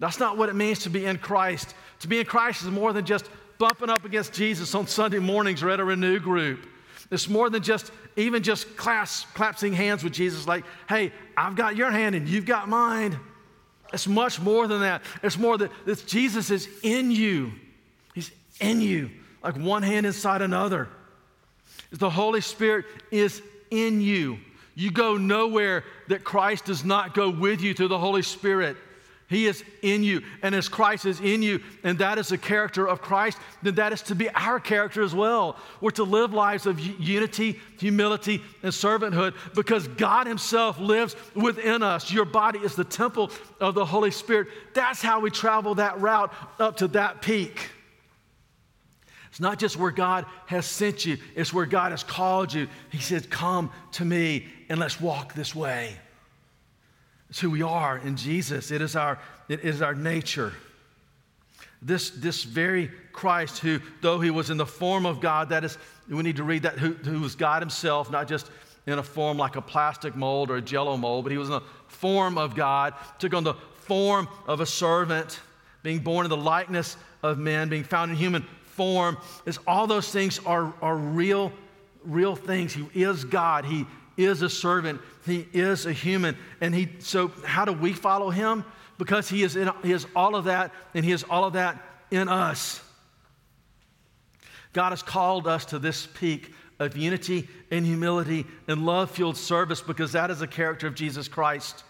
That's 0.03 0.19
not 0.19 0.37
what 0.37 0.49
it 0.49 0.55
means 0.55 0.79
to 0.79 0.89
be 0.89 1.05
in 1.05 1.17
Christ. 1.17 1.75
To 2.01 2.09
be 2.09 2.19
in 2.19 2.25
Christ 2.25 2.61
is 2.61 2.69
more 2.69 2.91
than 2.91 3.05
just 3.05 3.29
bumping 3.57 3.89
up 3.89 4.03
against 4.03 4.33
Jesus 4.33 4.75
on 4.75 4.85
Sunday 4.85 5.19
mornings 5.19 5.63
or 5.63 5.69
at 5.69 5.79
a 5.79 5.83
renew 5.85 6.19
group. 6.19 6.67
It's 7.09 7.29
more 7.29 7.49
than 7.49 7.63
just 7.63 7.89
even 8.17 8.43
just 8.43 8.75
class, 8.75 9.25
clasping 9.33 9.71
hands 9.71 10.03
with 10.03 10.11
Jesus, 10.11 10.45
like, 10.45 10.65
hey, 10.89 11.13
I've 11.37 11.55
got 11.55 11.77
your 11.77 11.89
hand 11.89 12.15
and 12.15 12.27
you've 12.27 12.45
got 12.45 12.67
mine. 12.67 13.17
It's 13.93 14.05
much 14.05 14.41
more 14.41 14.67
than 14.67 14.81
that. 14.81 15.03
It's 15.23 15.37
more 15.37 15.57
that 15.57 15.71
Jesus 16.05 16.51
is 16.51 16.67
in 16.83 17.09
you. 17.09 17.53
He's 18.13 18.29
in 18.59 18.81
you, 18.81 19.09
like 19.41 19.55
one 19.55 19.83
hand 19.83 20.05
inside 20.05 20.41
another. 20.41 20.89
The 21.91 22.09
Holy 22.09 22.41
Spirit 22.41 22.87
is 23.09 23.41
in 23.71 24.01
you. 24.01 24.39
You 24.75 24.91
go 24.91 25.15
nowhere 25.15 25.85
that 26.09 26.25
Christ 26.25 26.65
does 26.65 26.83
not 26.83 27.13
go 27.13 27.29
with 27.29 27.61
you 27.61 27.73
through 27.73 27.87
the 27.87 27.97
Holy 27.97 28.21
Spirit. 28.21 28.75
He 29.33 29.47
is 29.47 29.63
in 29.81 30.03
you. 30.03 30.21
And 30.43 30.53
as 30.53 30.69
Christ 30.69 31.05
is 31.05 31.19
in 31.19 31.41
you, 31.41 31.59
and 31.83 31.97
that 31.97 32.19
is 32.19 32.27
the 32.27 32.37
character 32.37 32.87
of 32.87 33.01
Christ, 33.01 33.39
then 33.63 33.75
that 33.75 33.91
is 33.91 34.03
to 34.03 34.15
be 34.15 34.29
our 34.29 34.59
character 34.59 35.01
as 35.01 35.15
well. 35.15 35.57
We're 35.81 35.89
to 35.91 36.03
live 36.03 36.33
lives 36.33 36.67
of 36.67 36.79
unity, 36.79 37.59
humility, 37.79 38.43
and 38.61 38.71
servanthood 38.71 39.33
because 39.55 39.87
God 39.87 40.27
Himself 40.27 40.79
lives 40.79 41.15
within 41.33 41.81
us. 41.81 42.11
Your 42.11 42.25
body 42.25 42.59
is 42.59 42.75
the 42.75 42.83
temple 42.83 43.31
of 43.59 43.73
the 43.73 43.85
Holy 43.85 44.11
Spirit. 44.11 44.49
That's 44.75 45.01
how 45.01 45.19
we 45.19 45.31
travel 45.31 45.75
that 45.75 45.99
route 45.99 46.31
up 46.59 46.77
to 46.77 46.87
that 46.89 47.23
peak. 47.23 47.71
It's 49.29 49.39
not 49.39 49.57
just 49.57 49.77
where 49.77 49.89
God 49.89 50.27
has 50.45 50.67
sent 50.67 51.07
you, 51.07 51.17
it's 51.35 51.51
where 51.51 51.65
God 51.65 51.89
has 51.89 52.03
called 52.03 52.53
you. 52.53 52.67
He 52.91 52.99
said, 52.99 53.31
Come 53.31 53.71
to 53.93 54.05
me 54.05 54.45
and 54.69 54.79
let's 54.79 55.01
walk 55.01 55.33
this 55.33 55.55
way. 55.55 55.97
It's 57.33 57.39
who 57.39 57.49
we 57.49 57.63
are 57.63 57.97
in 57.97 58.15
Jesus. 58.15 58.69
It 58.69 58.79
is 58.79 58.95
our, 58.95 59.17
it 59.49 59.61
is 59.61 59.81
our 59.81 59.95
nature. 59.95 60.53
This, 61.81 62.11
this 62.11 62.43
very 62.43 62.91
Christ, 63.11 63.57
who, 63.57 63.79
though 64.01 64.19
he 64.19 64.29
was 64.29 64.51
in 64.51 64.57
the 64.57 64.67
form 64.67 65.07
of 65.07 65.19
God, 65.19 65.49
that 65.49 65.63
is, 65.63 65.79
we 66.07 66.21
need 66.21 66.35
to 66.35 66.43
read 66.43 66.61
that, 66.61 66.77
who, 66.77 66.93
who 66.93 67.21
was 67.21 67.33
God 67.33 67.63
himself, 67.63 68.11
not 68.11 68.27
just 68.27 68.51
in 68.85 68.99
a 68.99 69.03
form 69.03 69.39
like 69.39 69.55
a 69.55 69.63
plastic 69.63 70.15
mold 70.15 70.51
or 70.51 70.57
a 70.57 70.61
jello 70.61 70.95
mold, 70.95 71.25
but 71.25 71.31
he 71.31 71.39
was 71.39 71.47
in 71.47 71.53
the 71.53 71.63
form 71.87 72.37
of 72.37 72.53
God, 72.53 72.93
took 73.17 73.33
on 73.33 73.43
the 73.43 73.55
form 73.77 74.27
of 74.45 74.59
a 74.59 74.65
servant, 74.67 75.39
being 75.81 76.01
born 76.01 76.27
in 76.27 76.29
the 76.29 76.37
likeness 76.37 76.97
of 77.23 77.39
men, 77.39 77.67
being 77.67 77.83
found 77.83 78.11
in 78.11 78.17
human 78.17 78.43
form. 78.61 79.17
Is 79.47 79.57
all 79.65 79.87
those 79.87 80.11
things 80.11 80.39
are, 80.45 80.71
are 80.83 80.95
real, 80.95 81.51
real 82.03 82.35
things. 82.35 82.75
He 82.75 82.85
is 82.93 83.25
God. 83.25 83.65
He 83.65 83.87
is 84.17 84.41
a 84.41 84.49
servant. 84.49 85.01
He 85.25 85.47
is 85.53 85.85
a 85.85 85.93
human. 85.93 86.37
And 86.61 86.73
he 86.73 86.89
so 86.99 87.29
how 87.45 87.65
do 87.65 87.73
we 87.73 87.93
follow 87.93 88.29
him? 88.29 88.63
because 88.97 89.29
he 89.29 89.43
is, 89.43 89.55
in, 89.55 89.69
he 89.83 89.91
is 89.91 90.05
all 90.15 90.35
of 90.35 90.45
that, 90.45 90.71
and 90.93 91.03
he 91.03 91.11
is 91.11 91.23
all 91.29 91.43
of 91.43 91.53
that 91.53 91.81
in 92.11 92.29
us. 92.29 92.81
God 94.71 94.91
has 94.91 95.03
called 95.03 95.47
us 95.47 95.65
to 95.65 95.79
this 95.79 96.07
peak 96.07 96.53
of 96.79 96.97
unity 96.97 97.47
and 97.69 97.85
humility 97.85 98.45
and 98.67 98.85
love 98.85 99.11
fueled 99.11 99.37
service 99.37 99.81
because 99.81 100.13
that 100.13 100.31
is 100.31 100.39
the 100.39 100.47
character 100.47 100.87
of 100.87 100.95
Jesus 100.95 101.27
Christ. 101.27 101.83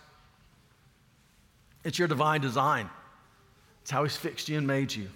It's 1.84 1.98
your 2.00 2.08
divine 2.08 2.42
design, 2.42 2.90
it's 3.82 3.92
how 3.92 4.04
He's 4.04 4.16
fixed 4.16 4.50
you 4.50 4.58
and 4.58 4.68
made 4.68 4.94
you. 4.94 5.08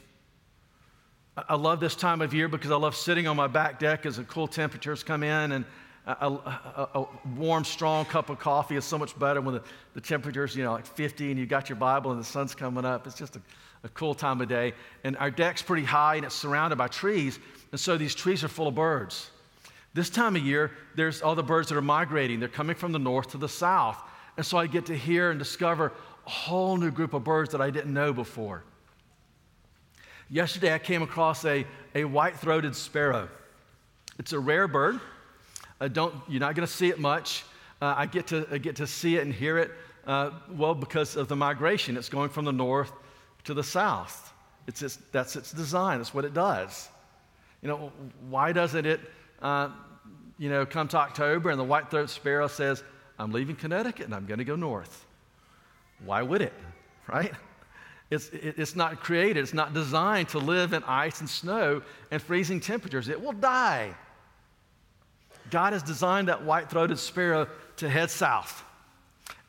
I 1.50 1.56
love 1.56 1.80
this 1.80 1.96
time 1.96 2.22
of 2.22 2.34
year 2.34 2.48
because 2.48 2.72
I 2.72 2.78
love 2.78 2.96
sitting 2.96 3.28
on 3.28 3.36
my 3.36 3.46
back 3.46 3.80
deck 3.80 4.08
as 4.08 4.18
the 4.18 4.24
cool 4.24 4.48
temperatures 4.48 5.04
come 5.04 5.22
in 5.22 5.52
and 5.52 5.66
a, 6.08 6.28
a, 6.30 6.90
a, 6.96 7.08
warm, 7.36 7.66
strong 7.66 8.06
cup 8.06 8.30
of 8.30 8.40
coffee 8.40 8.78
is 8.78 8.86
so 8.86 8.98
much 8.98 9.18
better 9.20 9.42
when 9.42 9.56
the, 9.56 9.64
the 9.94 10.02
temperature's, 10.02 10.56
you 10.56 10.64
know, 10.64 10.72
like 10.72 10.86
50 10.86 11.32
and 11.32 11.40
you 11.40 11.46
got 11.46 11.68
your 11.68 11.76
Bible 11.76 12.12
and 12.12 12.20
the 12.20 12.26
sun's 12.26 12.56
coming 12.56 12.86
up. 12.86 13.06
It's 13.06 13.18
just 13.18 13.36
a, 13.36 13.42
a 13.84 13.90
cool 13.90 14.16
time 14.16 14.40
of 14.40 14.48
day. 14.48 14.74
And 15.04 15.18
our 15.18 15.30
deck's 15.30 15.62
pretty 15.62 15.84
high 15.84 16.16
and 16.16 16.26
it's 16.26 16.36
surrounded 16.36 16.78
by 16.78 16.88
trees. 16.88 17.40
And 17.72 17.80
so 17.80 17.98
these 17.98 18.16
trees 18.16 18.44
are 18.44 18.48
full 18.48 18.70
of 18.70 18.76
birds. 18.76 19.32
This 19.94 20.10
time 20.10 20.38
of 20.38 20.44
year, 20.44 20.72
there's 20.96 21.22
all 21.22 21.36
the 21.36 21.44
birds 21.44 21.70
that 21.70 21.78
are 21.78 21.82
migrating. 21.82 22.40
They're 22.40 22.48
coming 22.48 22.76
from 22.76 22.94
the 22.94 23.00
north 23.00 23.32
to 23.32 23.38
the 23.38 23.50
south. 23.50 24.02
And 24.38 24.46
so 24.46 24.58
I 24.58 24.68
get 24.68 24.86
to 24.86 24.96
hear 24.96 25.32
and 25.32 25.40
discover 25.40 25.92
a 26.26 26.30
whole 26.30 26.78
new 26.78 26.92
group 26.92 27.14
of 27.14 27.26
birds 27.26 27.52
that 27.52 27.62
I 27.62 27.70
didn't 27.70 27.94
know 27.94 28.14
before. 28.14 28.64
Yesterday, 30.30 30.74
I 30.74 30.80
came 30.80 31.02
across 31.02 31.44
a, 31.46 31.66
a 31.96 32.06
white 32.06 32.38
throated 32.38 32.76
sparrow. 32.76 33.28
It's 34.20 34.34
a 34.34 34.40
rare 34.40 34.68
bird. 34.68 35.00
Uh, 35.80 35.88
don't, 35.88 36.14
you're 36.28 36.40
not 36.40 36.56
going 36.56 36.68
to 36.68 36.74
see 36.74 36.90
it 36.90 37.00
much. 37.00 37.44
Uh, 37.82 37.94
I, 37.98 38.06
get 38.06 38.28
to, 38.28 38.48
I 38.52 38.58
get 38.58 38.76
to 38.78 38.88
see 38.88 39.18
it 39.18 39.24
and 39.24 39.34
hear 39.34 39.58
it, 39.58 39.72
uh, 40.08 40.32
well, 40.50 40.74
because 40.74 41.16
of 41.16 41.28
the 41.28 41.36
migration. 41.36 41.98
It's 41.98 42.10
going 42.10 42.30
from 42.30 42.46
the 42.46 42.52
north 42.52 42.92
to 43.44 43.54
the 43.54 43.64
south. 43.64 44.34
It's 44.68 44.82
its, 44.82 44.98
that's 45.12 45.36
its 45.36 45.52
design, 45.52 46.00
that's 46.00 46.14
what 46.14 46.26
it 46.26 46.34
does. 46.34 46.90
You 47.62 47.70
know, 47.70 47.92
why 48.30 48.52
doesn't 48.52 48.86
it, 48.86 49.00
uh, 49.42 49.70
you 50.38 50.50
know, 50.50 50.66
come 50.66 50.88
to 50.90 50.98
October 50.98 51.50
and 51.50 51.60
the 51.60 51.64
white 51.64 51.90
throated 51.90 52.10
sparrow 52.10 52.48
says, 52.48 52.84
I'm 53.20 53.32
leaving 53.32 53.56
Connecticut 53.56 54.06
and 54.06 54.14
I'm 54.14 54.26
going 54.26 54.40
to 54.40 54.44
go 54.44 54.56
north? 54.56 55.06
Why 56.06 56.22
would 56.22 56.42
it, 56.42 56.54
right? 57.08 57.34
It's, 58.10 58.30
it's 58.32 58.76
not 58.76 59.00
created, 59.02 59.38
it's 59.38 59.54
not 59.54 59.74
designed 59.74 60.30
to 60.30 60.40
live 60.40 60.74
in 60.74 60.84
ice 60.84 61.20
and 61.20 61.30
snow 61.30 61.82
and 62.12 62.22
freezing 62.22 62.60
temperatures. 62.60 63.10
It 63.10 63.22
will 63.22 63.34
die. 63.34 63.94
God 65.50 65.74
has 65.74 65.84
designed 65.84 66.28
that 66.28 66.44
white 66.44 66.70
throated 66.70 67.00
sparrow 67.00 67.48
to 67.78 67.90
head 67.90 68.10
south. 68.10 68.64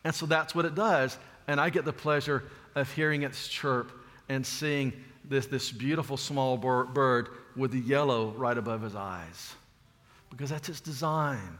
And 0.05 0.15
so 0.15 0.27
that's 0.27 0.55
what 0.55 0.65
it 0.65 0.75
does. 0.75 1.19
And 1.47 1.61
I 1.61 1.71
get 1.71 1.85
the 1.85 1.93
pleasure 1.93 2.45
of 2.75 2.91
hearing 2.93 3.23
its 3.23 3.49
chirp 3.49 3.91
and 4.29 4.47
seeing 4.47 4.93
this, 5.25 5.47
this 5.47 5.71
beautiful 5.71 6.17
small 6.17 6.57
bird 6.57 7.29
with 7.57 7.73
the 7.73 7.81
yellow 7.81 8.31
right 8.33 8.57
above 8.57 8.83
his 8.83 8.95
eyes. 8.95 9.55
Because 10.31 10.51
that's 10.51 10.69
its 10.69 10.81
design. 10.81 11.59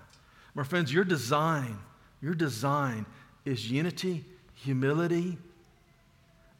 My 0.55 0.63
friends, 0.63 0.93
your 0.93 1.05
design, 1.05 1.79
your 2.21 2.35
design 2.35 3.07
is 3.45 3.71
unity, 3.71 4.25
humility, 4.55 5.39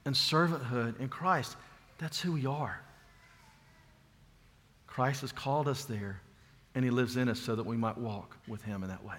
and 0.05 0.15
servanthood 0.15 0.99
in 1.01 1.09
Christ. 1.09 1.57
That's 1.99 2.21
who 2.21 2.33
we 2.33 2.47
are. 2.47 2.81
Christ 4.87 5.21
has 5.21 5.33
called 5.33 5.69
us 5.69 5.85
there 5.85 6.21
and 6.79 6.85
He 6.85 6.93
lives 6.93 7.17
in 7.17 7.29
us 7.29 7.41
so 7.41 7.57
that 7.57 7.67
we 7.67 7.77
might 7.77 7.99
walk 7.99 8.37
with 8.47 8.63
Him 8.63 8.85
in 8.85 8.89
that 8.89 9.05
way. 9.05 9.17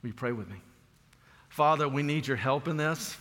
Will 0.00 0.08
you 0.08 0.14
pray 0.14 0.32
with 0.32 0.48
me? 0.48 0.56
Father, 1.50 1.86
we 1.86 2.02
need 2.02 2.26
your 2.26 2.38
help 2.38 2.66
in 2.66 2.78
this. 2.78 3.14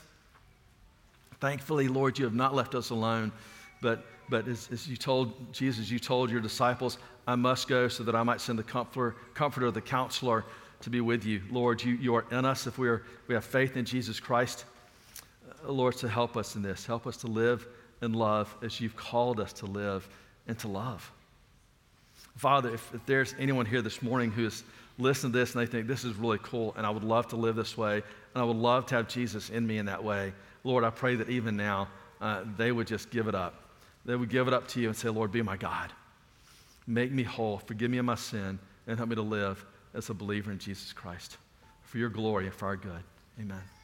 Thankfully, 1.41 1.89
Lord, 1.89 2.17
you 2.17 2.23
have 2.23 2.33
not 2.33 2.55
left 2.55 2.75
us 2.75 2.89
alone, 2.91 3.33
but, 3.81 4.05
but 4.29 4.47
as, 4.47 4.69
as 4.71 4.87
you 4.87 4.95
told 4.95 5.51
Jesus, 5.51 5.91
you 5.91 5.99
told 5.99 6.31
your 6.31 6.39
disciples, 6.39 6.97
I 7.27 7.35
must 7.35 7.67
go 7.67 7.89
so 7.89 8.05
that 8.05 8.15
I 8.15 8.23
might 8.23 8.39
send 8.39 8.57
the 8.57 8.63
comforter, 8.63 9.17
comforter 9.33 9.69
the 9.69 9.81
counselor 9.81 10.45
to 10.79 10.89
be 10.89 11.01
with 11.01 11.25
you. 11.25 11.41
Lord, 11.51 11.83
you, 11.83 11.95
you 11.95 12.15
are 12.15 12.23
in 12.31 12.45
us 12.45 12.67
if 12.67 12.77
we, 12.77 12.87
are, 12.87 13.03
we 13.27 13.35
have 13.35 13.43
faith 13.43 13.75
in 13.75 13.83
Jesus 13.83 14.17
Christ. 14.17 14.63
Uh, 15.67 15.73
Lord, 15.73 15.97
to 15.97 16.07
help 16.07 16.37
us 16.37 16.55
in 16.55 16.61
this. 16.61 16.85
Help 16.85 17.05
us 17.05 17.17
to 17.17 17.27
live 17.27 17.67
and 17.99 18.15
love 18.15 18.55
as 18.63 18.79
you've 18.79 18.95
called 18.95 19.41
us 19.41 19.51
to 19.51 19.65
live 19.65 20.07
and 20.47 20.57
to 20.59 20.69
love. 20.69 21.11
Father, 22.37 22.73
if, 22.73 22.93
if 22.93 23.05
there's 23.05 23.35
anyone 23.39 23.65
here 23.65 23.81
this 23.81 24.01
morning 24.01 24.31
who 24.31 24.43
has 24.43 24.63
listened 24.99 25.33
to 25.33 25.39
this 25.39 25.55
and 25.55 25.61
they 25.61 25.69
think 25.69 25.87
this 25.87 26.03
is 26.03 26.15
really 26.15 26.39
cool 26.41 26.73
and 26.77 26.85
I 26.85 26.89
would 26.89 27.03
love 27.03 27.27
to 27.29 27.35
live 27.35 27.55
this 27.55 27.77
way 27.77 27.95
and 27.95 28.41
I 28.41 28.43
would 28.43 28.57
love 28.57 28.85
to 28.87 28.95
have 28.95 29.07
Jesus 29.07 29.49
in 29.49 29.65
me 29.65 29.77
in 29.77 29.87
that 29.87 30.03
way, 30.03 30.33
Lord, 30.63 30.83
I 30.83 30.89
pray 30.89 31.15
that 31.15 31.29
even 31.29 31.57
now 31.57 31.87
uh, 32.21 32.43
they 32.57 32.71
would 32.71 32.87
just 32.87 33.09
give 33.09 33.27
it 33.27 33.35
up. 33.35 33.55
They 34.05 34.15
would 34.15 34.29
give 34.29 34.47
it 34.47 34.53
up 34.53 34.67
to 34.69 34.81
you 34.81 34.87
and 34.87 34.95
say, 34.95 35.09
Lord, 35.09 35.31
be 35.31 35.41
my 35.41 35.57
God. 35.57 35.91
Make 36.85 37.11
me 37.11 37.23
whole, 37.23 37.57
forgive 37.57 37.91
me 37.91 37.97
of 37.97 38.05
my 38.05 38.15
sin, 38.15 38.59
and 38.87 38.97
help 38.97 39.09
me 39.09 39.15
to 39.15 39.21
live 39.21 39.65
as 39.93 40.09
a 40.09 40.13
believer 40.13 40.51
in 40.51 40.59
Jesus 40.59 40.93
Christ 40.93 41.37
for 41.83 41.97
your 41.97 42.09
glory 42.09 42.45
and 42.45 42.53
for 42.53 42.67
our 42.67 42.77
good. 42.77 43.03
Amen. 43.39 43.76